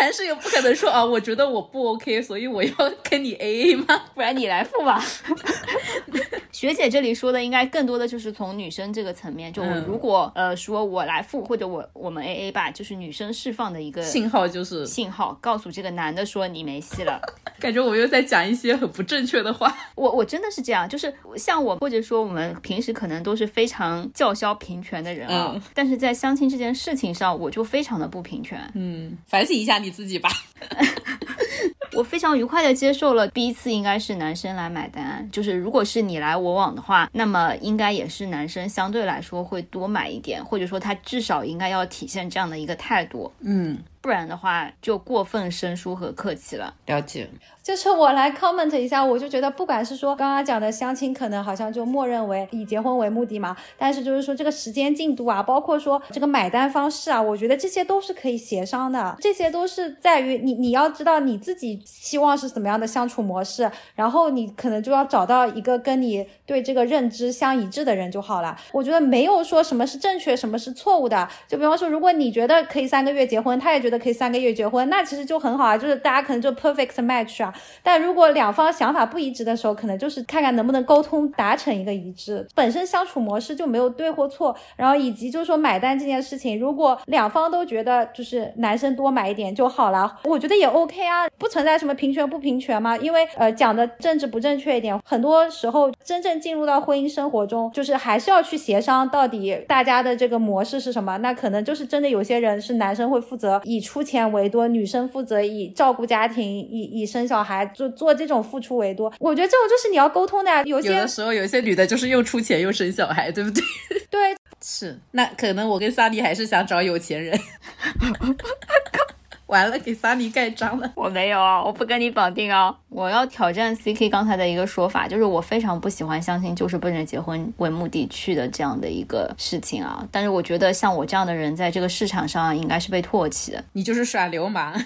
[0.00, 2.72] 男生也不可能说啊，我觉得我不 OK，所以我要
[3.10, 4.02] 跟你 AA 吗？
[4.14, 5.02] 不然你来付吧。
[6.52, 17.20] 学姐这里说的应该更多的就是从女生这个层面，就如果、呃说我来付或者我我们 A A 吧，就是女生释放的一个信号就是信号，告诉这个男的说你没戏了。
[17.58, 19.76] 感觉我又在讲一些很不正确的话。
[19.96, 28.58] 我我真的是这样，就是像我或者说我们平时可能都是非常叫嚣平权的人啊，嗯但是在相亲这件事情上，我就非常的不平权。
[28.74, 30.30] 嗯，反省一下你自己吧。
[31.96, 46.74] 我非常愉快的接受了第一次应该是男生来买单，就是如果是你来我往的话，那么应该也是男生相对来说会多买一点，或者说他至少应该要体现这样的一个态度，嗯，不然的话就过分生疏和客气了。
[46.84, 47.26] 了解。
[47.62, 68.54] 就是我来 comment 一下，我就觉得，不管是说刚刚讲的相亲，可能好像就默认为以结婚为目的嘛，但是就是说这个时间进度啊，包括说这个买单方式啊，我觉得这些都是可以协商的，这些都是在于你你要知道你自己希望是怎么样的相处模式，然后你可能就要找到一个跟你对这个认知相一致的人就好了。
[68.72, 71.26] 我觉得没有说什么是正确，什么是错误的。
[71.48, 77.52] 就比方说，如果你觉得可以三个月结婚，他也觉得可以三个月结婚，那其实就很好啊，就是大家可能就 perfect match 啊。
[77.82, 82.46] 但如果两方想法不一致的时候，可能就是看看能不能沟通达成一个一致。
[82.54, 92.96] 本身相处模式就没有对或错，然后以及就是说买单这件事情，如果两方都觉得就是男生多买一点就好了，我觉得也 OK 啊，不存在什么平权不平权嘛。
[92.96, 101.16] 因为呃讲的政治不正确一点，很多时候真正进入到婚姻生活中，就是还是要去协商到底大家的这个模式是什么。
[101.18, 109.12] 那可能就是真的有些人是男生会负责以出钱为多，女生负责以照顾家庭、以以生小孩，做做这种付出为多。
[109.20, 110.62] 我觉得这种就是你要沟通的呀。
[110.64, 113.62] 有有些的时候有些女的就是又出钱又生小孩，对不对？
[114.10, 117.38] 对 是，那可能我跟萨莉还是想找有钱人。
[119.46, 120.90] 完了，给萨尼盖章了。
[120.94, 122.74] 我没有啊，我不跟你绑定啊。
[122.88, 130.06] 我要挑战 CK 刚才的一个说法，就是我非常不喜欢相亲就是奔着结婚为目的去的这样的一个事情啊。
[130.10, 133.62] 但是我觉得像我这样的人，在这个市场上应该是被唾弃的。
[133.72, 134.72] 你就是耍流氓。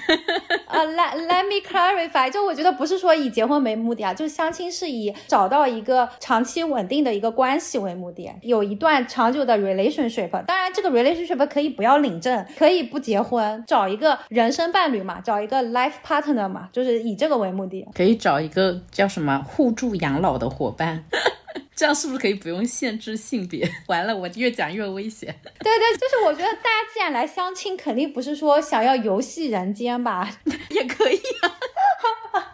[0.68, 10.30] 呃、l e t let me clarify，就我觉得不是说以结婚为目的啊，就是相亲是以找到一个长期稳定的一个关系为目的，有一段长久的 relationship。
[10.44, 17.86] 当然，这个 relationship 可以不要领证，可以不结婚，找一个人生伴侣嘛，找一个 life partner 嘛，就是以这个为目的。
[17.94, 21.04] 可以找一个叫什么互助养老的伙伴，
[21.74, 23.68] 这样是不是可以不用限制性别？
[23.88, 25.34] 完了，我越讲越危险。
[25.60, 30.28] 对对，就是我觉得大家既然来相亲，肯定不是说想要游戏人间吧，
[30.70, 31.54] 也可以啊。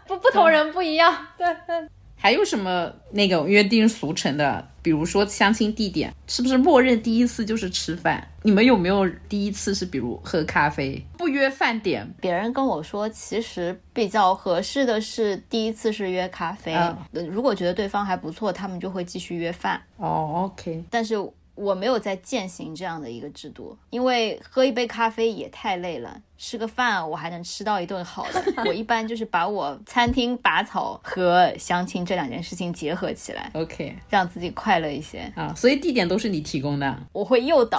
[0.06, 1.26] 不不同人不一样。
[1.38, 1.88] 对对。
[2.24, 4.66] 还有什么那个约定俗成的？
[4.80, 8.26] 比如说相亲地点，是不是默认第一次就是吃饭？
[8.42, 12.10] 你们有没有第一次是比如喝咖啡，不约饭点？
[12.22, 16.74] 别人跟我说，其实比较合适的是第一次是约咖啡，
[17.12, 19.78] 如果觉得对方还不错，他们就会继续约饭。
[19.98, 21.14] 哦，OK，但是
[21.54, 28.42] 我没有在践行这样的一个制度，因为喝一杯咖啡也太累了，吃个饭我还能吃到一顿好的。
[28.66, 35.20] 我一般就是把我餐厅拔草和相亲这两件事情结合起来，OK 让自己快乐一些。
[35.36, 36.98] 啊，所以地点都是你提供的。
[37.12, 37.78] 我会诱导，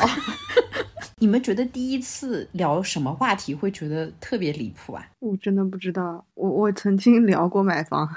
[1.20, 5.06] 你们觉得第一次聊什么话题会觉得特别离谱啊？
[5.20, 8.08] 我真的不知道，我我曾经聊过买房，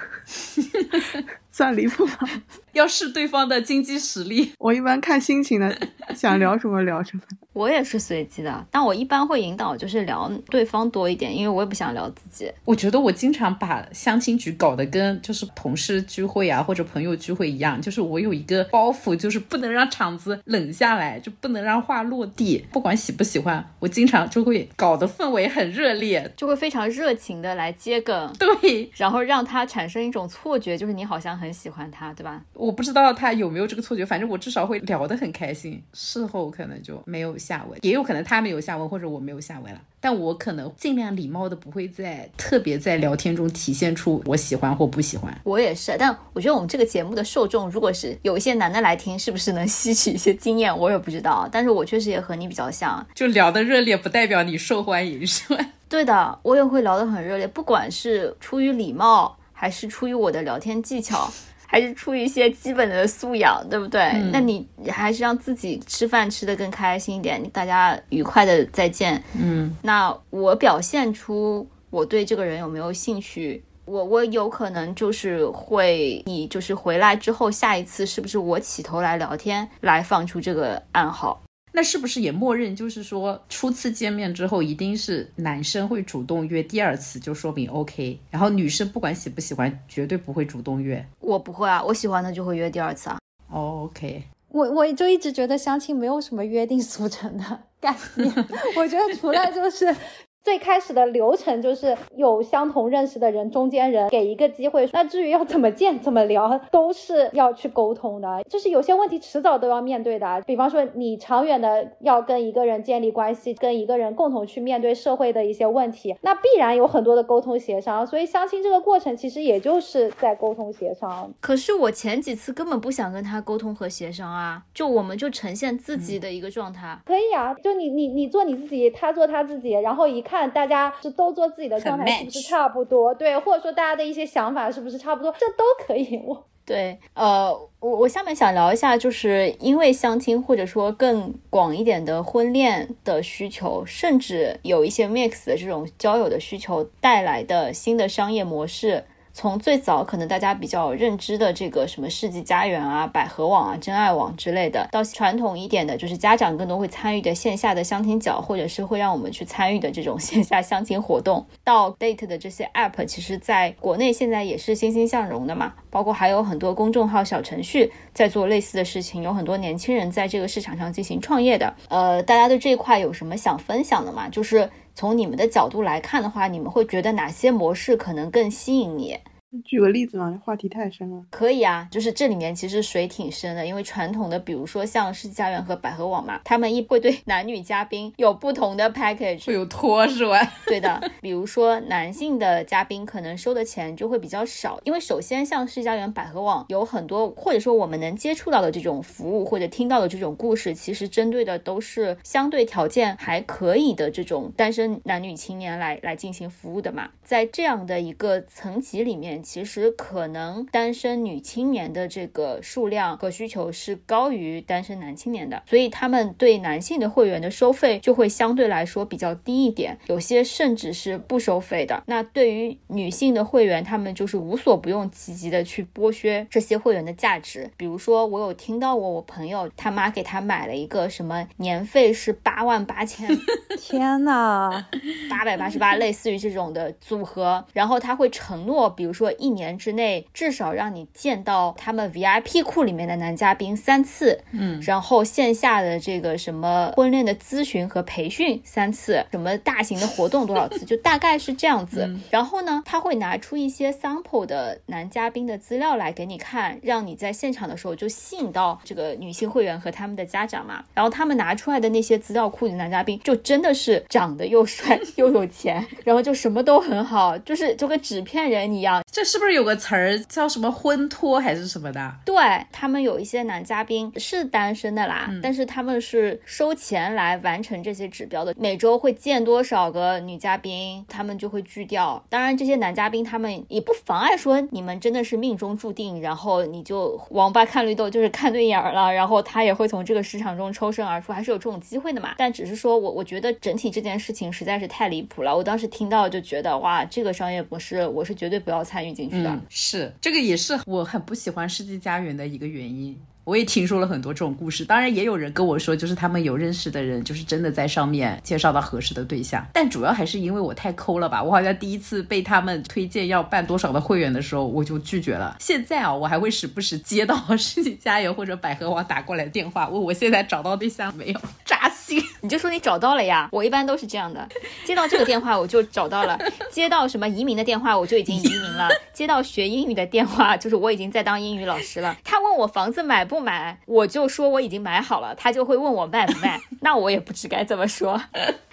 [1.58, 2.18] 算离谱吗？
[2.72, 4.52] 要视对方的经济实力。
[4.60, 5.76] 我一般看心情的，
[6.14, 7.22] 想聊什么聊什么。
[7.52, 12.48] 我也是随机的，但我一般会引导就是聊对方多一点，因为我也不想聊自己。
[12.64, 22.64] 我觉得我经常把相亲局搞得跟就是同事聚会啊或者朋友聚会一样，就是我有一个包袱，就是不能让场子冷下来，就不能让话落地。
[22.70, 32.42] 不管喜不喜欢，我经常就会搞得氛围很热烈，就会非常热情的来接梗，对，然后让他产生一种错觉，就是你好像很喜欢他，对吧？
[32.54, 35.82] 我不知道他有没有这个错觉，反正我至少会聊得很开心。
[35.92, 39.80] 事后可能就没有下文，也有可能他没有下文，或者我没有下文了。
[40.00, 45.36] 但我可能尽量礼貌的，不会在特别在聊天中体现出我喜欢或不喜欢。
[45.42, 50.76] 我也是，但我觉得我们这个节目的受众，如果是有一些男的来听，是不是能吸取一些经验？
[50.76, 51.48] 我也不知道。
[51.50, 55.66] 但是我确实也和你比较像，就聊得热烈，不代表你受欢迎，是吧？
[55.88, 61.28] 对的，我也会聊得很热烈，不管是出于礼貌，还是出于我的聊天技巧。
[61.70, 64.00] 还是出于一些基本的素养，对不对？
[64.32, 69.22] 那你还是让自己吃饭吃得更开心一点，大家愉快的再见。
[69.38, 81.38] 嗯，那我表现出我对这个人有没有兴趣，我我有可能就是会，你就是回来之后，下一次是不是我起头来聊天，来放出这个暗号？
[81.78, 88.18] 那是不是也默认就是说，初次见面之后，一定是男生会主动约第二次，就说明 OK。
[88.32, 91.06] 然后女生不管喜不喜欢，绝对不会主动约。
[91.20, 93.20] 我不会啊，我喜欢的就会约第二次啊。
[93.48, 94.24] 哦，OK。
[94.48, 97.44] 我我就一直觉得相亲没有什么约定俗成的
[97.80, 98.28] 概念，
[98.74, 99.94] 我觉得除了就是。
[100.44, 104.88] 最开始的流程就是有相同认识的人，中间人给一个机会。
[104.92, 108.42] 那至于要怎么见、怎么聊，都是要去沟通的。
[108.48, 110.42] 就是有些问题迟早都要面对的。
[110.46, 118.06] 比方说，你长远的要跟一个人建立关系，跟一个人共同去面对社会的一些问题，那必然有很多的沟通协商。
[118.06, 121.30] 所以相亲这个过程其实也就是在沟通协商。
[121.40, 126.98] 可是我前几次根本不想跟他沟通和协商啊，就我们就呈现自己的一个状态。
[127.04, 130.50] 可以啊，就你你你做你自己，他做他自己，然后一看。
[130.50, 133.14] 大家是都做自己的状态是不是差不多？
[133.14, 135.34] 对，或者说大家的一些想法是不是差不多？
[135.38, 136.20] 这都可以。
[136.24, 149.02] 我对，呃，我我下面想聊一下，就是因为相亲或者说更广一点的婚恋的需求，甚至有一些 mix 的这种交友的需求带来的新的商业模式。
[149.38, 165.72] 从最早可能大家比较认知的这个什么世纪佳缘啊、百合网啊、真爱网之类的，到传统一点的，就是家长更多会参与的线下的相亲角，或者是会让我们去参与的这种 线下相亲活动，到 date 的这些 app，其实在国内现在也是欣欣向荣的嘛。
[165.88, 171.72] 包括还有很多公众号、小程序在做类似的事情，有很多年轻人在这个市场上进行创业的。
[171.88, 174.28] 呃，大家对这一块有什么想分享的吗？
[174.28, 174.68] 就是。
[174.98, 179.16] 从你们的角度来看的话，你们会觉得哪些模式可能更吸引你？
[179.64, 181.24] 举个例子嘛，话题太深了。
[181.30, 190.38] 可以啊，就是这里面其实水挺深的，因为传统的，比如说像世纪佳缘和百合网嘛，他们一会对 男女嘉宾有不同的 package，会有托是吧？
[190.66, 209.37] 对的，比如说男性的嘉宾可能收的钱就会比较少，因为首先像世纪佳缘、百合网有很多，或者说我们能接触到的这种服务或者听到的这种故事，其实针对的都是相对条件还可以的这种单身男女青年来来进行服务的嘛，在这样的一个层级里面。
[209.42, 222.02] 其实可能单身女青年的这个数量和需求是高于单身男青年的，所以他们对男性的会员的收费就会相对来说比较低一点，有些甚至是不收费的。
[222.06, 227.70] 那对于女性的会员，他们就是无所不用其极的去剥削这些会员的价值。
[227.76, 233.28] 比如说，我有听到过我朋友他妈给他买了一个什么年费是八万八千，
[233.78, 234.86] 天呐，
[235.30, 239.27] 八百八十八，类似于这种的组合，然后他会承诺，比如说。
[239.32, 252.08] 一年之内至少让你见到他们 VIP 库里面的男嘉宾三次，嗯，然后线下的这个什么婚恋的咨询和培训三次，什么大型的活动多少次， 就大概是这样子。
[252.30, 260.84] 然后呢，他会拿出一些 sample 的男嘉宾的资料来给你看，让你在现场的时候就吸引到这个女性会员和他们的家长嘛。
[260.94, 269.02] 然后他们拿出来的那些资料库里的男嘉宾，就真的是长得又帅又有钱，然后就什么都很好，就是就跟纸片人一样。
[269.18, 272.14] 这是不是有个词儿叫什么婚托还是什么的？
[272.24, 272.36] 对
[272.70, 278.54] 他们有一些男嘉宾是单身的啦，但是他们是收钱来完成这些指标的。
[278.56, 282.24] 每周会见多少个女嘉宾，他们就会拒掉。
[282.28, 292.36] 当然，这些男嘉宾他们也不妨碍说你们真的是命中注定，然后你就王八看绿豆就是看对眼了，然后他也会从这个市场中抽身而出，还是有这种机会的嘛。
[292.38, 295.56] 但只是说我我觉得整体这件事情实在是太离谱了。
[295.56, 299.07] 我当时听到就觉得哇，这个商业模式我是绝对不要参与。
[299.14, 303.18] 进去的是这个也是我很不喜欢世纪佳缘的一个原因。
[303.44, 315.56] 我也听说了很多这种故事，当然也有人跟我说，就是他们有认识的人，就是真的在上面介绍到合适的对象，但主要还是因为我太抠了吧，我好像第一次被他们推荐要办多少的会员的时候，我就拒绝了。
[315.60, 322.22] 现在啊，我还会时不时接到 世纪佳缘或者百合网打过来的电话，问我现在找到对象没有， 扎心。
[322.40, 324.48] 你就说你找到了呀，我一般都是这样的，
[324.84, 326.38] 接到这个电话我就找到了，
[326.70, 332.16] 接到什么移民的电话我就已经移民了， 接到学英语的电话就是我已经在当英语老师了。
[332.24, 338.20] 他问我房子买不买，我就说我已经买好了，他就会问我卖不卖，那我也不知该怎么说。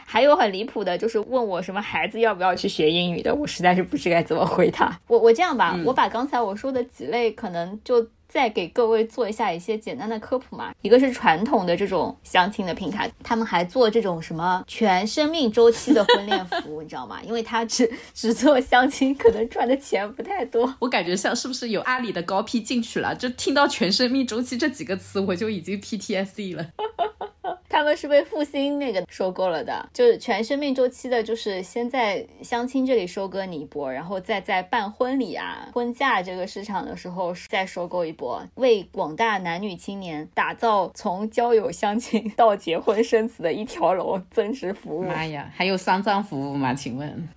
[0.07, 4.97] 还有很离谱的，就是问我什么孩子要不要去学英语的，我实在是不知该怎么回答。
[5.07, 8.07] 我我这样吧，我把刚才我说的几类可能就。
[8.36, 17.21] 再给各位做一下一些简单的科普嘛，一个是传统的这种相亲的平台，他们还做这种什么全生命周期的婚恋服务， 你知道吗？
[17.23, 20.75] 因为他只只做相亲，可能赚的钱不太多。
[20.79, 23.15] 我感觉像是不是有阿里的高 P 进去了？
[23.15, 26.67] 就听到全生命周期这几个词，我就已经 PTSD 了。
[27.70, 45.04] 他们是被复兴那个收购了的，就是全生命周期的，就是先在相亲这里收割你一波，然后再在办婚礼啊、婚嫁这个市场的时候再收购一波，为广大男女青年打造从交友相亲到结婚生子的一条龙增值服务。
[45.04, 46.74] 妈呀，还有丧葬服务吗？
[46.74, 47.30] 请问？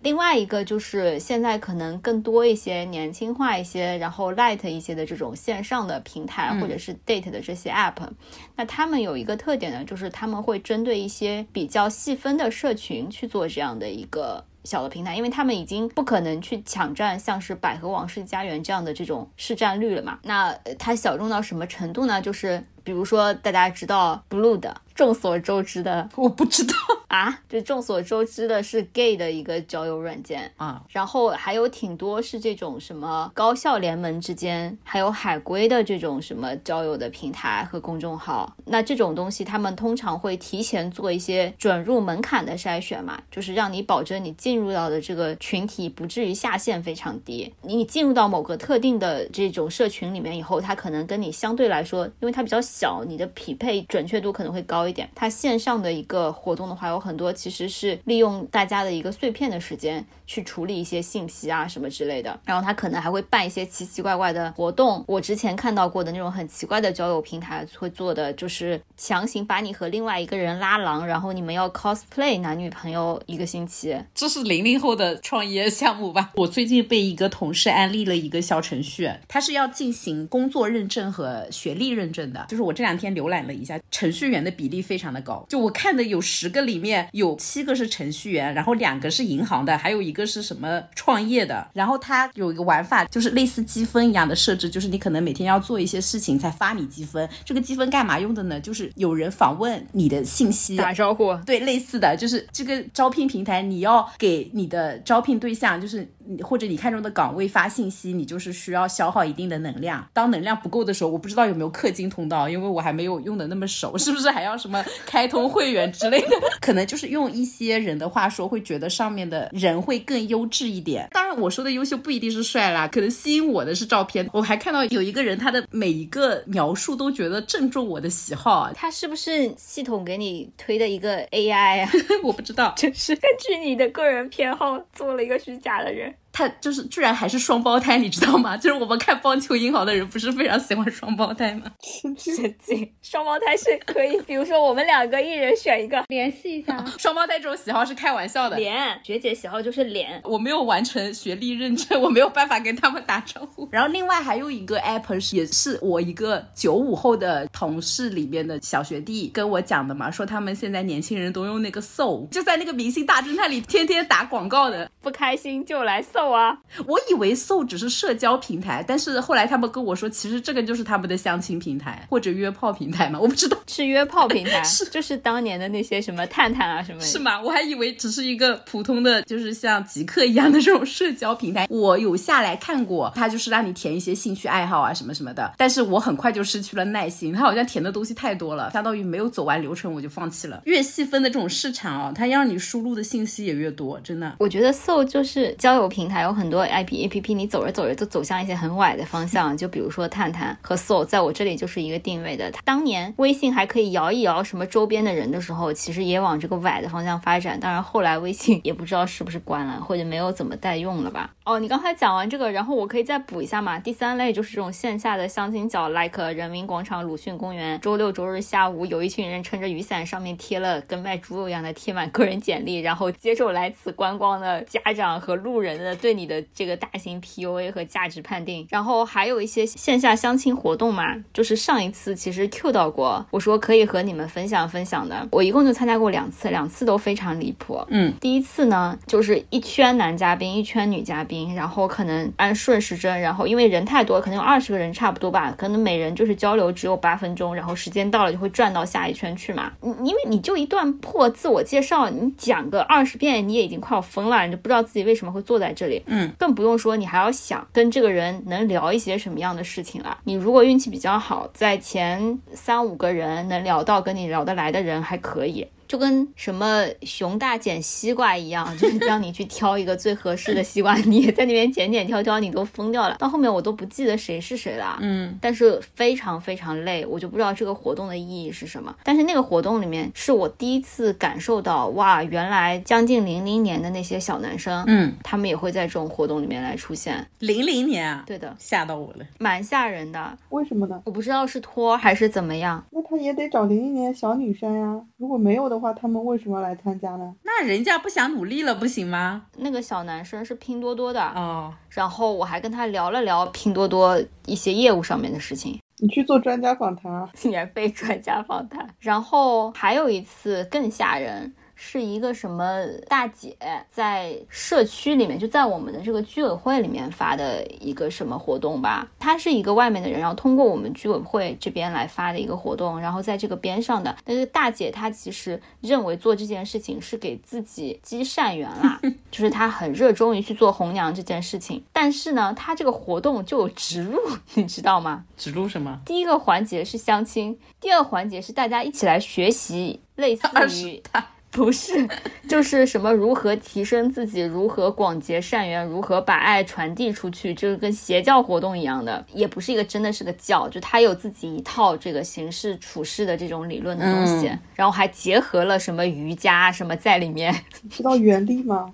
[0.00, 8.08] 另外一个就是现在可能更多一些年轻化一些，然后 light 一些的这种线上的平台或者是 date 的这些 app，
[8.54, 20.20] 那他们有一个特点呢，就是他们会针对一些比较细分的社群去做这样的一个小的平台，因为他们已经不可能去抢占像是百合网、世家园这样的这种市占率了嘛。
[20.22, 22.22] 那它小众到什么程度呢？
[22.22, 24.80] 就是比如说大家知道 blue 的。
[24.98, 26.74] 众所周知的， 我不知道
[27.06, 38.52] 啊，就众所周知的是 gay 的一个交友软件啊，然后还有挺多是这种什么高校联盟之间，还有海归的这种什么交友的平台和公众号。
[38.64, 47.54] 那这种东西，他们通常会提前做一些准入门槛的筛选嘛，就是让你保证你进入到的这个群体不至于下限非常低。
[47.62, 54.87] 你进入到某个特定的这种社群里面以后，它可能跟你相对来说，因为它比较小，你的匹配准确度可能会高。
[54.88, 65.04] 一点，它线上的一个活动的话，有很多其实是利用大家的一个碎片的时间去处理一些信息啊什么之类的，然后它可能还会办一些奇奇怪怪的活动。
[65.06, 73.96] 我之前看到过的那种很奇怪的交友平台会做的，就是强行把你和另外一个人拉郎，然后你们要 cosplay 男女朋友一个星期。
[74.14, 76.30] 这是零零后的创业项目吧？
[76.36, 82.46] 我最近被一个同事安利了一个小程序，它是要进行工作认证和学历认证的。
[82.48, 84.77] 就是我这两天浏览了一下，程序员的比例。
[84.82, 91.68] 非常的高，就我看的有十个里面有七个是程序员，然后两个是银行的，还有一个是什么创业的。
[91.72, 97.28] 然后它有一个玩法，就是类似积分一样的设置，就是你可能每天要做一些事情才发你积分。
[97.44, 98.60] 这个积分干嘛用的呢？
[98.60, 101.34] 就是有人访问你的信息，打招呼。
[101.46, 110.06] 对，类似的就是这个招聘平台，你要给你的招聘对象，就是你或者你看中的岗位发信息，你就是需要消耗一定的能量。
[110.12, 114.67] 当能量不够的时候，我不知道有没有氪金通道，因为我还没有用的那么熟，是不是还要什么
[115.06, 116.36] 开通会员之类的？
[116.60, 121.08] 可能就是用一些人的话说，会觉得上面的人会更优质一点。
[121.12, 124.28] 当然，我说的优秀不一定是帅啦，可能吸引我的是照片。
[124.32, 128.70] 我还看到有一个人，他的每一个描述都觉得正中我的喜好。
[128.74, 131.90] 他是不是系统给你推的一个 AI 啊？
[132.22, 136.14] 我不知道， 就是根据你的个人偏好做了一个虚假的人。
[136.32, 138.56] 他就是居然还是双胞胎，你知道吗？
[138.58, 141.64] 就是我们看棒球英豪的人不是非常喜欢双胞胎吗？
[142.16, 146.84] 神经，双胞胎是可以，比如说我们两个一人选一个，联系一下。
[146.98, 148.56] 双胞胎这种喜好是开玩笑的。
[148.56, 150.20] 脸，学姐喜好就是脸。
[150.24, 153.68] 我没有完成学历认证，我没有办法跟他们打招呼。
[153.72, 166.17] 然后另外还有一个 app 是，也是我一个九五后的同事里面的小学弟跟我讲的嘛，说他们现在年轻人都用那个 Soul，就在那个明星大侦探里天天打广告的，不开心就来 Soul。
[166.30, 166.58] 啊！
[166.86, 177.40] 我以为 Soul 只是社交平台，但是后来他们跟我说，其实这个就是他们的相亲平台或者约炮平台嘛， 我不知道是约炮平台， 是就是当年的那些什么探探啊什么，是吗？
[177.40, 181.66] 我还以为只是一个普通的，就是像极客一样的这种社交平台。
[181.70, 190.60] 我有下来看过，它就是让你填一些兴趣爱好啊什么什么的，但是我很快就失去了耐心，它好像填的东西太多了，相当于没有走完流程我就放弃了。
[190.64, 194.34] 越细分的这种市场啊，它让你输入的信息也越多，真的。
[194.38, 196.18] 我觉得 Soul 就是交友平台。
[196.18, 199.54] 还有很多 I P A P P，你走着走着就走向一些很歪的方向。
[199.56, 202.50] 就比如说探探和 Soul，在我这里就是一个定位的。
[202.64, 207.60] 当年微信还可以摇一摇什么周边的人的时候，其实也往这个歪的方向发展。
[207.60, 211.30] 当然后来微信也不知道是不是关了，或者没有怎么再用了吧。
[211.48, 213.78] 哦，你刚才讲完这个，然后我可以再补一下嘛。
[213.78, 228.66] 第三类就是这种线下的相亲角，like 人民广场、鲁迅公园，周六周日下午有一群人撑着雨伞，上面贴了跟卖猪肉一样的贴满个人简历，然后接受来此观光的家长和路人的对你的这个大型 PUA 和价值判定。
[228.68, 235.26] 然后还有一些线下相亲活动嘛，就是上一次其实 Q 到过，我说可以和你们分享分享的。
[235.32, 237.82] 我一共就参加过两次，两次都非常离谱。
[237.88, 249.72] 嗯，第一次呢，就是一圈男嘉宾，一圈女嘉宾，然后可能按顺时针，然后因为人太多，可能有二十个人差不多吧，可能每人就是交流只有八分钟，然后时间到了就会转到下一圈去嘛。
[249.80, 256.02] 你因为你就一段破自我介绍，你讲个二十遍，你也已经快要疯了，你就不知道自己为什么会坐在这里。
[256.06, 260.18] 嗯，更不用说你还要想跟这个人能聊一些什么样的事情了。
[260.24, 265.66] 你如果运气比较好，在前三五个人能聊到跟你聊得来的人还可以。
[265.88, 273.16] 就跟什么熊大捡西瓜一样， 就是让你去挑一个最合适的西瓜，你也在那边捡捡挑挑，你都疯掉了。
[273.18, 278.94] 到后面我都不记得谁是谁了，嗯，但是非常非常累，我就不知道这个活动的意义是什么。
[279.02, 287.26] 但是那个活动里面是我第一次感受到，哇，原来将近零零年的那些小男生，嗯，他们也会在这种活动里面来出现。
[287.38, 289.24] 零零年啊，对的，吓到我了。
[289.38, 290.36] 蛮吓人的。
[290.50, 291.00] 为什么呢？
[291.04, 292.84] 我不知道是托还是怎么样。
[292.90, 295.00] 那他也得找零零年小女生呀。
[295.16, 297.34] 如果没有的话，他们为什么来参加呢？
[297.42, 299.46] 那人家不想努力了，不行吗？
[299.56, 307.28] 那个小男生是拼多多的，哦，然后我还跟他聊了聊拼多多一些业务上面的事情，你去做专家访谈啊。
[307.44, 308.88] 免费专家访谈。
[308.98, 311.54] 然后还有一次更吓人。
[311.80, 313.56] 是一个什么大姐
[313.88, 319.08] 在社区里面，就在我们的这个居委会里面发的一个什么活动吧？
[319.20, 329.00] 她是一个外面的人，然后通过我们居委会这边来发的一个活动，然后在这个边上的那个大姐，她其实认为做这件事情是给自己积善缘啦，
[329.30, 331.84] 就是她很热衷于去做红娘这件事情。
[331.92, 334.18] 但是呢，她这个活动就有植入，
[334.54, 335.24] 你知道吗？
[335.36, 336.00] 植入什么？
[336.04, 340.48] 第一个环节是相亲，第二个环节是大家一起来学习，类似
[340.84, 341.00] 于。
[341.50, 342.06] 不是，
[342.48, 357.52] 就是什么如何提升自己，如何广结善缘，如何把爱传递出去，就是跟邪教活动一样的，也不是一个真的是个教，就他有自己一套这个行事处事的这种理论的东西，嗯然后还结合了什么瑜伽什么在里面。
[357.82, 358.92] 你 知道原力吗？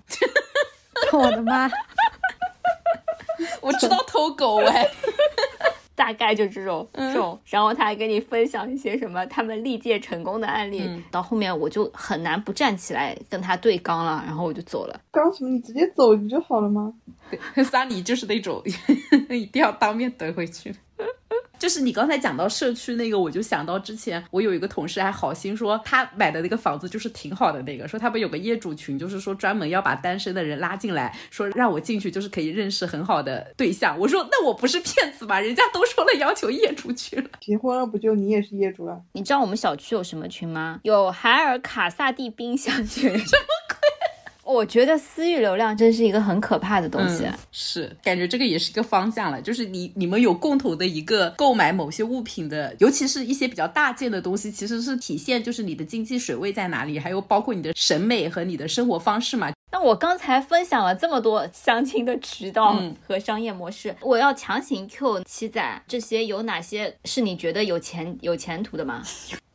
[1.13, 1.71] 我的妈！
[3.61, 4.89] 我知道偷狗哎，
[5.95, 15.01] 大概就这种这种，然后他还跟你分享一些什么他们历届成功的案例，到后面我就很难不站起来跟他对刚了，然后我就走了。
[15.11, 15.51] 刚什么？
[15.51, 16.93] 你直接走不就好了吗？
[17.55, 18.63] 对 萨里就是那种
[19.31, 20.75] 一定要当面怼回去。
[21.59, 33.99] 就是你刚才讲到社区那个，我就想到之前我有一个同事还好心说他买的那个房子就是挺好的那个，说他们有个业主群，就是说专门要把单身的人拉进来，说让我进去就是可以认识很好的对象。
[33.99, 35.41] 我说那我不是骗子吧？
[35.41, 37.29] 人家都说了要求业主去了。
[37.41, 39.01] 结婚了不就你也是业主了？
[39.13, 40.81] 你知道我们小区有什么群吗？
[40.83, 43.03] 有海尔卡萨蒂冰箱群。
[43.03, 43.64] 什么鬼？
[44.45, 47.25] 我觉得私域流量真是一个很可怕的东西。
[47.25, 59.51] 嗯、是，感觉这个也是一个方向了，就是你你们有共同的一个购买某些物品的，尤其是一些比较大件的东西，其实是体现就是你的经济水位在哪里，还有包括你的审美和你的生活方式嘛。
[59.73, 69.03] 那我刚才分享了这么多相亲的渠道和商业模式，嗯、我要强行 Q 七仔，这些有哪些是你觉得有前有前途的吗？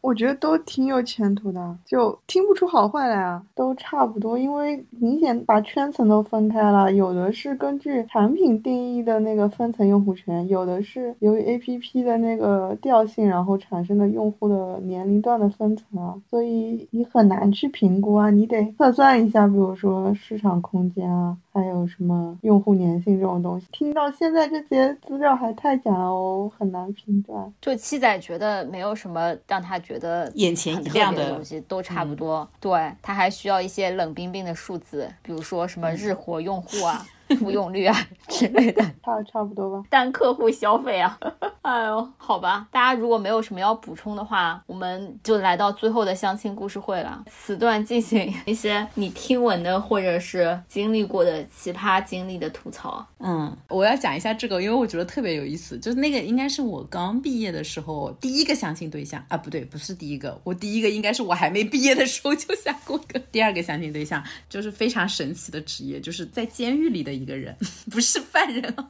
[0.02, 23.68] 我觉得都挺有前途的，就听不出好坏来啊，都差不多，因为明显把圈层都分开了，有的是根据产品定义的那个分层用户群，有的是由于 APP 的那个调性，然后产生的用户的年龄段的分层啊，所以你很难去评估啊，你得测算一下，比如说市场空间啊，还有什么用户粘性这种东西。
[23.72, 27.52] 听到现在这些资料还太假了哦，很难评断。
[27.62, 32.40] 就七仔觉得没有什么让他觉得眼前一亮的东西，都差不多。
[32.40, 37.06] 嗯、对他还需要一些冷冰冰的数字，比如说什么日活用户啊。
[37.38, 37.96] 复用率啊
[38.28, 39.86] 之类的，差差不多吧。
[39.90, 41.18] 单客户消费啊，
[41.62, 42.68] 哎呦，好吧。
[42.72, 47.24] 大家如果没有什么要补充的话，我们就来到最后的相亲故事会了。
[47.30, 53.06] 此段进行一些你听闻的或者是经历过的奇葩经历的吐槽。
[53.20, 55.78] 嗯，我要讲一下这个，因为我觉得特别有意思。
[55.78, 63.20] 就是那个应该是我刚毕业的时候第一个相亲对象啊，不对，不是第一个，我第一个应该是我还没毕业的时候就相过个。
[63.32, 67.19] 第二个相亲对象就是非常神奇的职业，就是在监狱里的。
[67.20, 67.56] 一个人
[67.92, 68.90] 不是犯人啊，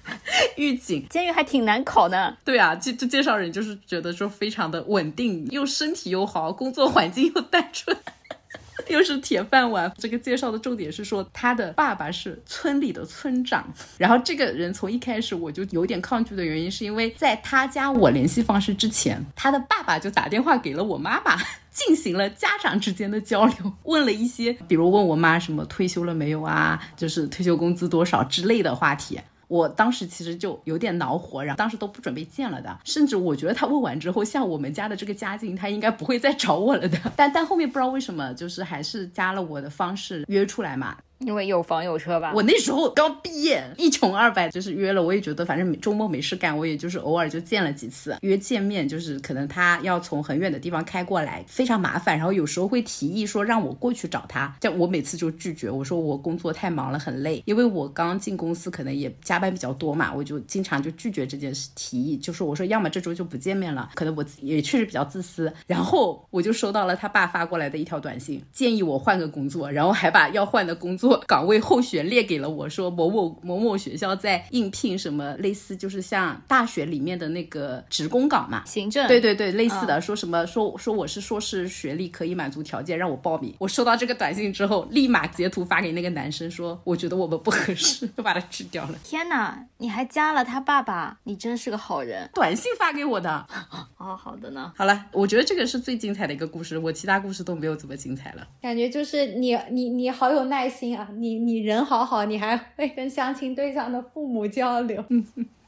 [0.56, 2.36] 狱警，监狱还挺难考呢。
[2.44, 7.96] 对啊，这这介绍人就是觉得说非常的稳定，又身体又好，工作环境又单纯。
[8.88, 9.92] 又是铁饭碗。
[9.98, 13.72] 这个介绍的重点是说，他的爸爸是村里的村长。
[13.98, 21.38] 然后这个人从一开始我就有点抗拒的原因，是因为在他加我联系方式之前，他的爸爸就打电话给了我妈妈，
[21.70, 29.20] 进行了家长之间的交流， 问了一些，比如问我妈什么退休了没有啊，就是退休工资多少之类的话题。
[29.48, 36.96] 我当时其实就有点恼火，然后当时都不准备见了的，甚至我觉得他问完之后，像我们家的这个家境，他应该不会再找我了的。
[37.16, 40.96] 但但后面不知道为什么，就是还是加了我的方式约出来嘛。
[41.24, 42.32] 因为有房有车吧。
[42.34, 45.02] 我那时候刚毕业，一穷二白，就是约了。
[45.02, 48.16] 我也觉得反正周末没事干，我也就是偶尔就见了几次。
[48.22, 52.16] 约见面就是可能他要从很远的地方开过来，非常麻烦。
[52.16, 55.70] 然后有时候会提议说让我过去找他，这样我每次就拒绝。
[55.70, 57.42] 我说我工作太忙了，很累。
[57.44, 62.16] 因为我刚进公司，可能也加班比较多嘛，我就经常就拒绝这件事提议。
[62.16, 65.52] 就说我说要么这周就不见面了，可能我也确实比较自私。
[65.66, 79.06] 然后我就收到了他爸发过来的一条短信，建议我换个工作，然后还把要换的工作岗位候选列给了我，说某某某某学校在应聘什么类似，就是像大学里面的那个职工岗嘛，行政。
[79.08, 83.54] 对对对，类似的，说什么说说我是硕士学历可以满足条件，让我报名。
[83.58, 88.98] 我收到这个短信之后，立马截图发给那个男生说，我觉得我们不合适，就把他拒掉了。
[89.04, 92.28] 天哪，你还加了他爸爸，你真是个好人。
[92.34, 93.46] 短信发给我的。
[93.98, 94.72] 哦，好的呢。
[94.76, 98.46] 好了，我觉得这个是最精彩的一个故事，我其他故事都没有怎么精彩了。
[98.60, 105.04] 感觉就是你你你好有耐心啊，你你人好好，你还会跟相亲对象的父母交流。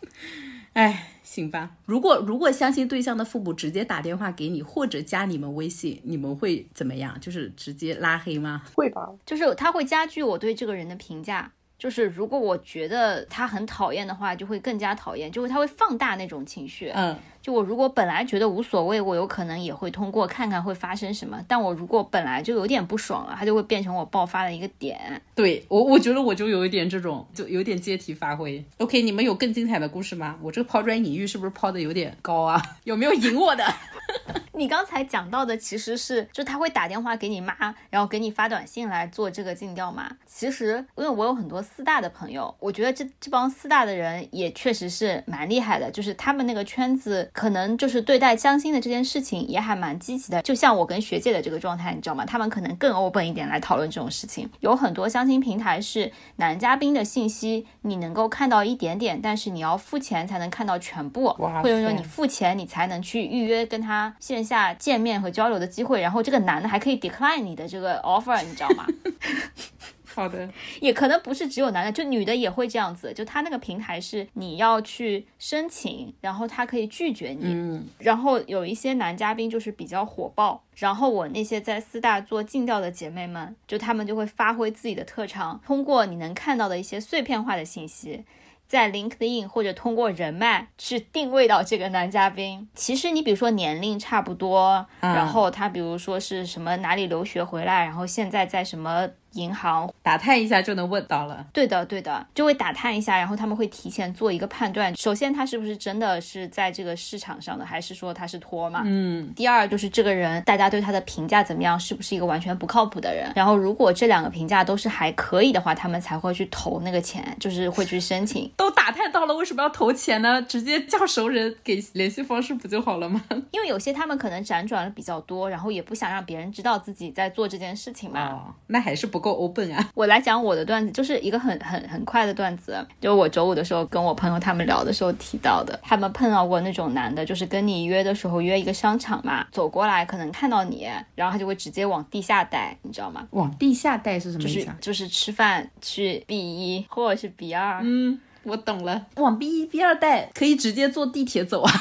[0.74, 1.72] 哎，行吧。
[1.84, 7.18] 如果如果相亲对象的父母直接打电话给你，或者加你们微信，你们会怎么样？
[7.20, 8.62] 就是直接拉黑吗？
[8.74, 9.06] 会吧。
[9.26, 11.52] 就是他会加剧我对这个人的评价。
[11.78, 16.90] 就是如果我觉得他很讨厌的话，就会更加讨厌，就会他会放大那种情绪。
[16.94, 17.16] 嗯。
[17.43, 21.38] 就我如果本来觉得无所谓，我有可能也会通过看看会发生什么。
[21.49, 25.20] 但我如果本来就有点不爽了，它就会变成我爆发的一个点。
[25.34, 28.64] 对我，我觉得我就有一点这种，就有点借题发挥。
[28.78, 30.38] OK，你们有更精彩的故事吗？
[30.40, 32.62] 我这个抛砖引玉是不是抛的有点高啊？
[32.84, 33.64] 有没有赢我的？
[34.55, 37.55] 你刚才讲到的其实是，就他会打电话给你妈，
[37.90, 40.09] 然后给你发短信来做这个尽调嘛。
[40.26, 47.30] 其实因为我有很多四大的朋友，我觉得这这帮四大的人也确实是蛮厉害的，就是他们那个圈子。
[47.32, 52.24] 可能就是对待相亲的这件事情也还蛮积极的，就像我跟学姐的这个状态，你知道吗？
[52.26, 54.48] 他们可能更 open 一点来讨论这种事情。
[54.60, 66.00] 有很多相亲平台是男嘉宾的信息，你能够看到一点点，但是你要付钱才能看到全部，或者说你付钱你才能去预约跟他线下见面和交流的机会。
[66.00, 68.86] 然后这个男的还可以 decline 你的这个 offer，你知道吗？
[70.14, 70.48] 好的，
[70.80, 73.12] 也可能不是只有男的，就女的也会这样子。
[73.14, 77.46] 就他那个平台是你要去申请，然后他可以拒绝你。
[77.46, 88.24] 嗯，然后有一些男嘉宾就是比较火爆，然后我那些在四大做尽调的姐妹们，就他们就会发挥自己的特长，通过你能看到的一些碎片化的信息，
[88.66, 92.68] 在 LinkedIn 或者通过人脉去定位到这个男嘉宾。
[92.74, 99.08] 其实你比如说年龄差不多，然后他比如说是什么哪里留学回来，然后现在在什么。
[99.32, 104.94] 银行打探一下就能问到了，对的，对的，就会打探一下，然后他们会提前做一个判断。
[104.96, 108.82] 首先，他是不是真的是在这个市场上的，还是说他是托嘛？
[108.84, 109.32] 嗯。
[109.34, 111.78] 第二，就是这个人，大家对他的评价怎么样？
[111.78, 113.32] 是不是一个完全不靠谱的人？
[113.34, 118.50] 然后，如果这两个评价都是还可以的话，他们才会去投那个钱，就是会去申请。
[118.56, 120.40] 都打探到了，为什么要投钱呢？
[120.42, 123.22] 直接叫熟人给联系方式不就好了吗？
[123.50, 128.28] 因为有些他们可能辗转了比较多，然后也不想让别人知道自己在做这件事情嘛。
[128.28, 129.88] 哦，那还是不够 open 啊。
[129.94, 143.26] 我来讲我的段子，就是一个很很很快的段子，就我周五的时候跟我朋友他们聊的时候提到的，他们碰到过那种男的，就是跟你约的时候约一个商场嘛，走过来可能看到你，然后他就会直接往地下带，你知道吗？
[143.30, 144.66] 往地下带是什么意思？
[144.80, 147.80] 就是就是吃饭去 B 一或者是 B 二。
[147.82, 151.72] 嗯，我懂了，往 B 一 B 二带可以直接坐地铁走啊。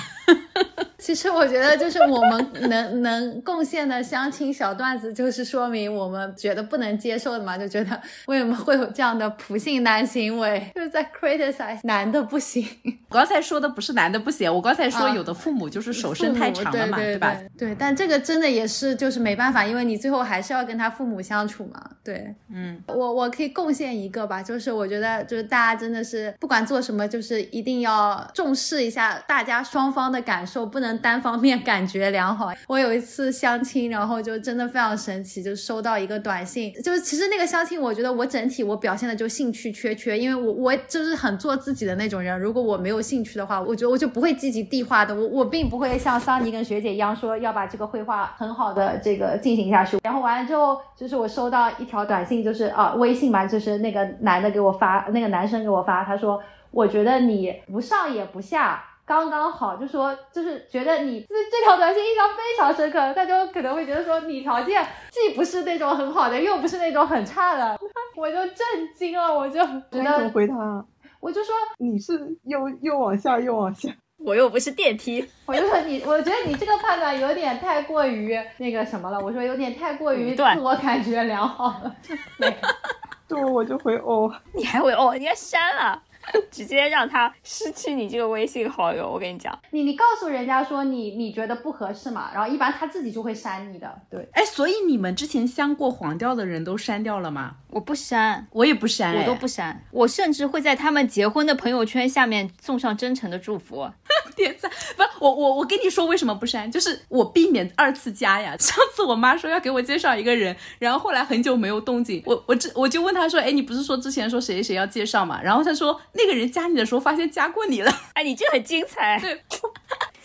[1.01, 12.63] 其实我觉得，就是我们能能贡献的相亲小段子，就是说明我们觉得不能接受的嘛，就觉得为什么会有这样的普信男行为， 就是在 criticize 男的不行。
[13.09, 17.35] 我刚才说的不是男的不行，我刚才说有的父母就是手伸太长了嘛，对吧？
[17.57, 21.83] 对，但这个真的也是就是没办法，因为你最后还是要跟他父母相处嘛。
[22.03, 30.90] 对，嗯，我我可以贡献一个吧，就是我觉得就是大家真的是不管做什么，就是一定要重视一下大家双方的感受，不能。
[30.99, 32.51] 单方面感觉良好。
[32.67, 42.39] 我有一次相亲，然后就真的非常神奇，就收到一个短信，就是其实那个相亲，我觉得我整体我表现的就兴趣缺缺，因为我我就是很做自己的那种人。
[42.39, 45.13] 如果我没有兴趣的话，我觉得我就不会积极地画的。
[45.13, 49.97] 我我并不会像桑尼跟学姐一样说要把这个绘画很好的这个进行下去。
[50.03, 58.83] 然后完了之后，就是我收到一条短信，就是啊微信嘛，就是那个男的给我发，那个男生给我发，他说我觉得你不上也不下。
[59.12, 67.78] 刚刚好，就说就是觉得你这这条短信印象非常深刻，大家可能会觉得说你条件既不是那种很好的，又不是那种很差的，
[68.16, 70.86] 我就震惊了，我就觉那你怎么得，回他？
[71.20, 81.93] 我就说，你是又又往下又往下，我又不是电梯，我就说你，我觉得你这个判断有点太过于那个什么了，我说有点太过于自我感觉良好了，
[82.39, 82.55] 对。
[83.28, 86.01] 对，我就回哦，你还回哦，你要删了，
[86.51, 89.09] 直接让他失去你这个微信好友。
[89.09, 94.27] 我跟你讲，你你告诉人家说你你觉得不合适嘛，然后一般他自己就会删你的，对。
[94.34, 97.55] 哎，所以你们之前相过黄调的人都删掉了吗？
[97.72, 103.89] 我不删，我也不删，哎我都不删，我甚至会在他们结婚的朋友圈下面送上真诚的祝福。
[104.36, 104.72] 点赞。
[104.95, 108.55] 不，我我我跟你说为什么不删，就是我避免二次加呀。
[108.59, 115.41] 上次我妈说要给我介绍一个人，然后后来很久没有动静，我我这我就问她说，哎，你不是说之前说谁谁谁要介绍嘛？
[115.41, 119.41] 然后她说那个人加你的时候发现加过你了，哎，你这很精彩，对，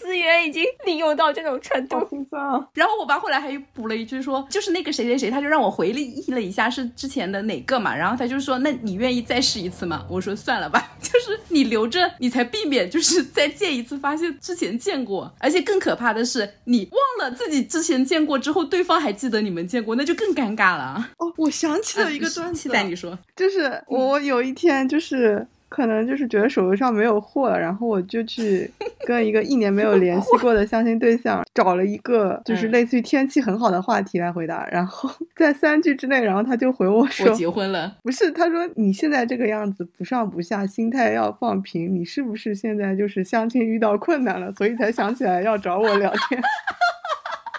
[0.07, 2.07] 资源已经利用到这种程度。
[2.09, 2.69] 心酸啊！
[2.75, 10.07] 然后我爸后来还补了一句说，就是那个谁谁谁，他就让我回忆了一下是之前的哪个嘛，然后他就说，那你愿意再试一次吗？
[10.09, 21.11] 我说算了吧， 就是你留着，你才避免就是再见一次，发现之前见过，而且更可怕的是，你忘了自己之前见过之后，对方还记得你们见过，那就更尴尬了。
[21.19, 28.71] 哦，我想起了一个段子期，待你说，就是我有一天就是可能就是觉得手头上没有货了，然后我就去
[29.07, 37.37] 跟一个一年没有联系过的相亲对象找了一个就是嗯类似于天气很好的话题来回答，然后 在三句之内，然后他就回我说我说。
[37.37, 37.97] 结婚了。
[38.03, 46.41] 不是，他说你现在这个样子不上不下，心态要放平，你是不是现在就是相亲遇到困难了，所以才想起来要找我聊天？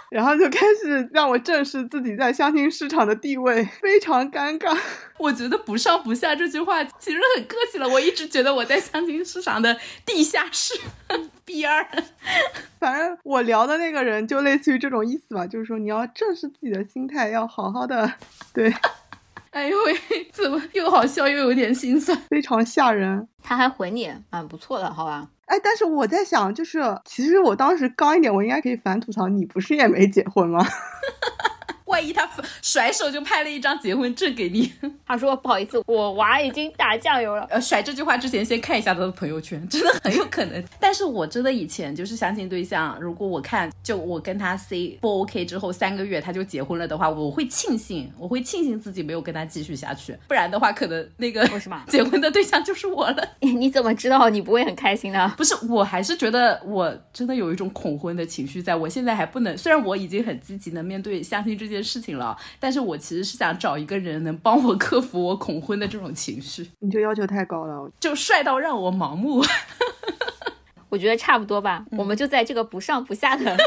[0.10, 4.78] 然后就开始让我正视自己在相亲市场的地位，非常尴尬。
[5.20, 7.89] 我觉得“不上不下”这句话其实很客气了。
[7.89, 10.80] 我一直觉得我在相亲市场的地下室
[11.43, 11.86] B 二。
[12.80, 18.14] 反正我聊的那个人就类似于这种意思吧，就是说你要正视自己的心态，要好好的，
[18.53, 18.72] 对，
[19.51, 22.16] 哎呦喂，怎么又好笑又有点心酸？
[22.30, 23.28] 非常吓人。
[23.43, 25.28] 他还回你，蛮不错的，好吧？
[25.48, 30.66] 哎，但是我在想，就是其实我当时刚一点，我应该可以反吐槽，你不是也没结婚吗？
[31.88, 32.30] 万一他
[32.62, 34.72] 甩手就拍了一张结婚证给你，
[35.06, 37.46] 他说不好意思，我娃已经打酱油了。
[37.50, 40.64] 呃，甩这句话之前先看一下他的朋友圈，真的很有可能。
[40.80, 53.28] 但是我真的以前就是相亲对象，如果我看就我跟他 say 不 OK 之后三个月他就结婚了的话，我会庆幸，我会庆幸自己没有跟他继续下去， 不然的话可能那个为什么结婚的对象就是我了。
[53.40, 55.34] 你怎么知道你不会很开心呢？
[55.38, 67.92] 不是，我还是觉得我真的有一种恐婚的情绪在，我现在还不能，虽然我已经很积极的面对相亲这件事情了，但是我其实是想找一个人能帮我克服我恐婚的这种情绪，你就要求太高了。
[68.00, 69.44] 就帅到让我盲目。
[70.90, 73.58] 我觉得差不多吧，我们就在这个不上不下的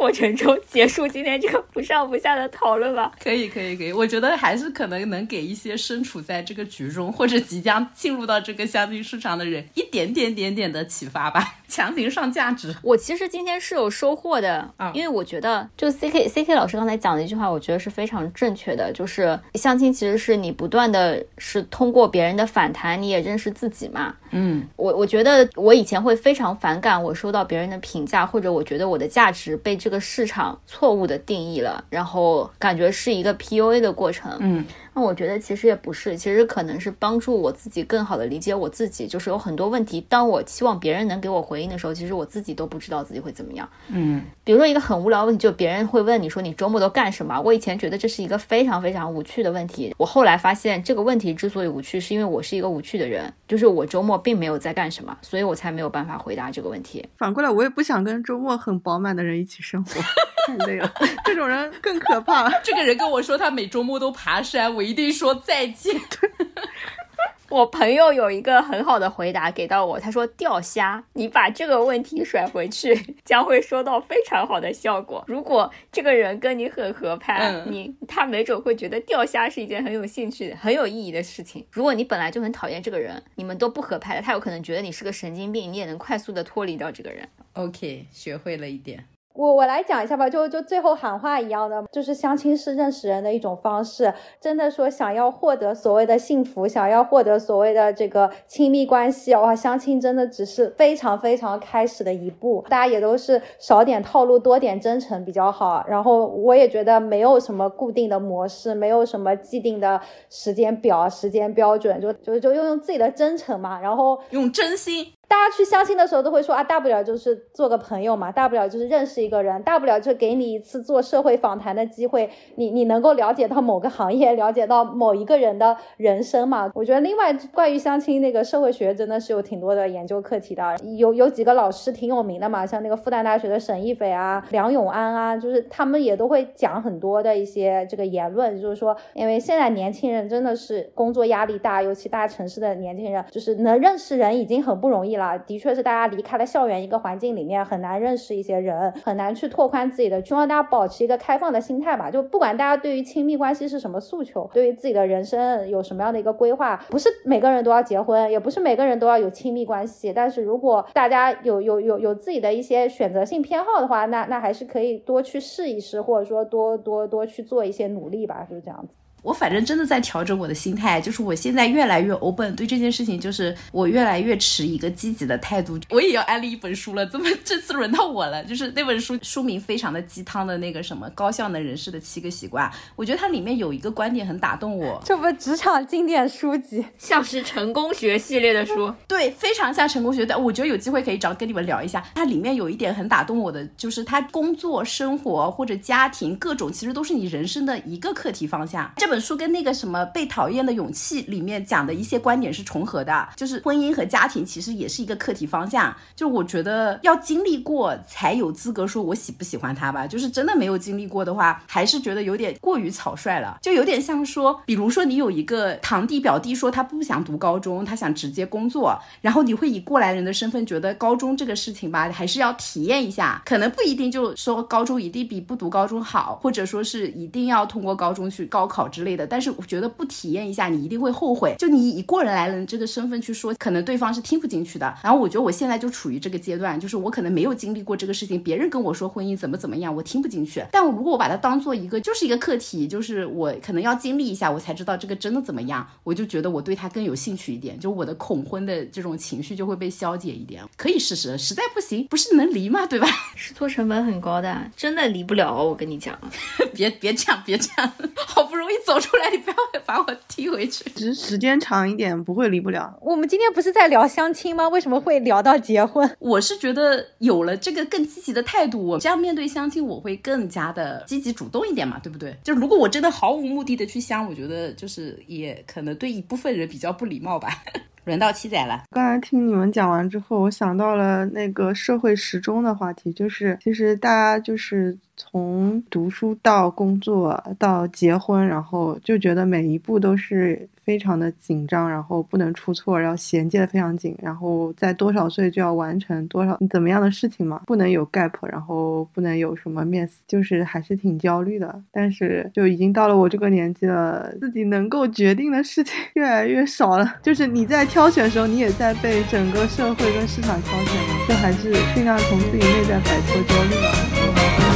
[0.00, 3.12] 过程中结束今天这个不上不下的讨论吧。
[3.22, 12.74] 可以，可以，可以，我觉得还是可能能给一些身处在这个局中或者即将进入到这个相亲市场的人一点点点点的启发吧， 强行上价值。
[12.82, 24.14] 我其实今天是有收获的，啊因为我觉得就 C K C K 老师刚才讲的一句话，我觉得是非常正确的，就是相亲其实是你不断的是通过别人的反弹，你也认识自己嘛。
[24.30, 34.30] 嗯，我我觉得我以前会非常反感我收到别人的评价，或者我觉得我的价值被这这个市场错误的定义了，然后感觉是一个 PUA 的过程。
[34.38, 34.64] 嗯，
[34.94, 39.06] 那我觉得其实也不是，其实可能是帮助我自己更好的理解我自己。
[39.06, 43.68] 就是有很多问题，当我期望别人能给我回应的时候，其实我自己都不知道自己会怎么样。
[43.88, 47.40] 嗯，比如说一个很无聊的问题，就别人会问你说你周末都干什么？
[47.40, 57.06] 我以前觉得这是一个非常非常无趣的问题，我后来发现这个问题之所以无趣，是因为我是一个无趣的人，就是我周末并没有在干什么，所以我才没有办法回答这个问题。
[57.16, 60.00] 反过来，我也不想跟周末很饱满的人一起生活，
[60.46, 60.92] 太累了。
[61.24, 62.50] 这种人更可怕。
[62.62, 65.94] 这个人跟我说他每周末都爬山，我一定说再见。
[67.50, 75.22] 我朋友有一个很好的回答给到我，他说钓虾，你把这个问题甩回去， 将会收到非常好的效果。
[75.26, 81.66] 如果这个人跟你很合拍，嗯你他没准会觉得钓虾是一件很有兴趣、很有意义的事情。
[81.70, 87.28] 如果你本来就很讨厌这个人，你们都不合拍的，他有可能觉得你是个神经病，你也能快速的脱离掉这个人。
[87.52, 89.04] OK，学会了一点。
[89.32, 94.12] 我我来讲一下吧，就就最后喊话一样的，就是相亲是认识人的一种方式。
[94.40, 102.64] 真的说想要获得所谓的幸福，想要获得所谓的这个亲密关系，哇，相亲真的只是非常非常开始的一步。
[102.68, 105.84] 大家也都是少点套路，多点真诚比较好。
[105.88, 115.06] 然后我也觉得没有什么固定的模式，没有什么既定的时间表、时间标准，就就就用用自己的真诚嘛，然后用真心。
[115.30, 126.68] 大家去相亲的时候都会说啊，大不了就是做个朋友嘛，大不了就是认识一个人，大不了就给你一次做社会访谈的机会，你你能够了解到某个行业， 了解到某一个人的人生嘛。
[126.74, 145.19] 我觉得另外关于相亲那个社会学真的是有挺多的研究课题的，有有几个老师挺有名的嘛，像那个复旦大学的沈亦斐啊、梁永安啊，就是他们也都会讲很多的一些这个言论，就是说，因为现在年轻人真的是工作压力大，尤其大城市的年轻人，就是能认识人已经很不容易了。
[145.38, 150.24] 的确是大家离开了校园一个环境里面，很难认识一些人，很难去拓宽自己的。
[150.24, 152.10] 希望大家保持一个开放的心态吧。
[152.10, 160.12] 就不管大家对于亲密关系是什么诉求，对于自己的人生有什么样的一个规划，不是每个人都要结婚，也不是每个人都要有亲密关系。
[160.12, 168.94] 但是如果大家有有有有自己的一些选择性偏好的话，那那还是可以多去试一试，或者说多多多去做一些努力吧，就是这样子。
[169.22, 175.78] 我反正真的在调整我的心态，就是我现在越来越 open，对这件事情就是我越来越持一个积极的态度。
[175.90, 178.42] 我也要安利一本书了，怎么这次轮到我了？
[178.44, 185.00] 就是那本书书名非常的鸡汤的那个什么高效能人士的七个习惯，我觉得它里面有一个观点很打动我。
[185.04, 190.24] 这不职场经典书籍，像是成功学系列的书， 对，非常像成功学。
[190.24, 192.02] 但我觉得有机会可以找跟你们聊一下。
[192.14, 198.90] 它里面有一点很打动我的，就是它工作、生活或者家庭各种，其实都是你人生的一个课题方向。
[198.96, 200.00] 这本书跟那个什么。
[200.12, 205.94] 被讨厌的勇气里面讲的一些观点是重合的，就是婚姻和家庭其实也是一个课题方向。
[206.16, 210.06] 就我觉得要经历过才有资格说我喜不喜欢他吧。
[210.06, 213.58] 就是真的没有经历过的话，还是觉得有点过于草率了。
[213.62, 223.40] 就有点像说，比如说你有一个堂弟表弟说他不想读高中，他想直接工作，然后你会以过来人的身份觉得高中这个事情吧，还是要体验一下。
[223.44, 229.26] 可能不一定就说高中一定比不读高中好，或者说是一定要通过高中去高考之类的。
[229.26, 229.90] 但是我觉得。
[229.90, 231.54] 不体验一下，你一定会后悔。
[231.58, 234.94] 就你以过人来人这个身份去说，可能对方是听不进去的。
[235.02, 240.64] 然后我觉得我现在就处于这个阶段，就是我可能没有经历过这个事情，别人跟我说婚姻怎么怎么样，我听不进去。
[240.70, 250.62] 但我如果我把它当做一个就是一个课题，就是我可能要经历一下，我才知道这个真的怎么样，我就觉得我对他更有兴趣一点，就我的恐婚的这种情绪就会被消解一点。
[250.76, 252.86] 可以试试，实在不行，不是能离吗？
[252.86, 253.08] 对吧？
[253.34, 255.62] 试错成本很高的，真的离不了。
[255.62, 256.16] 我跟你讲，
[256.72, 257.92] 别别这样，别这样，
[258.26, 259.56] 好不容易走出来，你不要。
[259.86, 262.96] 把我踢回去，只是时间长一点不会离不了。
[263.00, 264.68] 我们今天不是在聊相亲吗？
[264.68, 266.08] 为什么会聊到结婚？
[266.20, 272.36] 我是觉得有了这个更积极的态度，我这样面对相亲，我会更加的积极主动一点嘛，对不对？
[272.44, 277.48] 就如果我真的毫无目的的去相，我觉得就是也可能对一部分人比较不礼貌吧。
[278.04, 278.84] 轮到七仔了。
[278.90, 290.68] 刚才听你们讲完之后，我想到了那个社会时钟的话题，就是其实大家就是从读书到工作到结婚，然后就觉得每一步都是。
[290.82, 301.80] 非常的紧张，然后不能出错，然后衔接的非常紧，然后在多少岁就要完成多少怎么样的事情嘛，不能有 gap，然后不能有什么 miss，就是还是挺焦虑的。
[301.92, 307.18] 但是就已经到了我这个年纪了，自己能够决定的事情 越来越少了。
[307.22, 314.69] 就是你在挑选的时候，你也在被整个社会跟市场挑选嘛，就还是尽量从自己内在摆脱焦虑吧。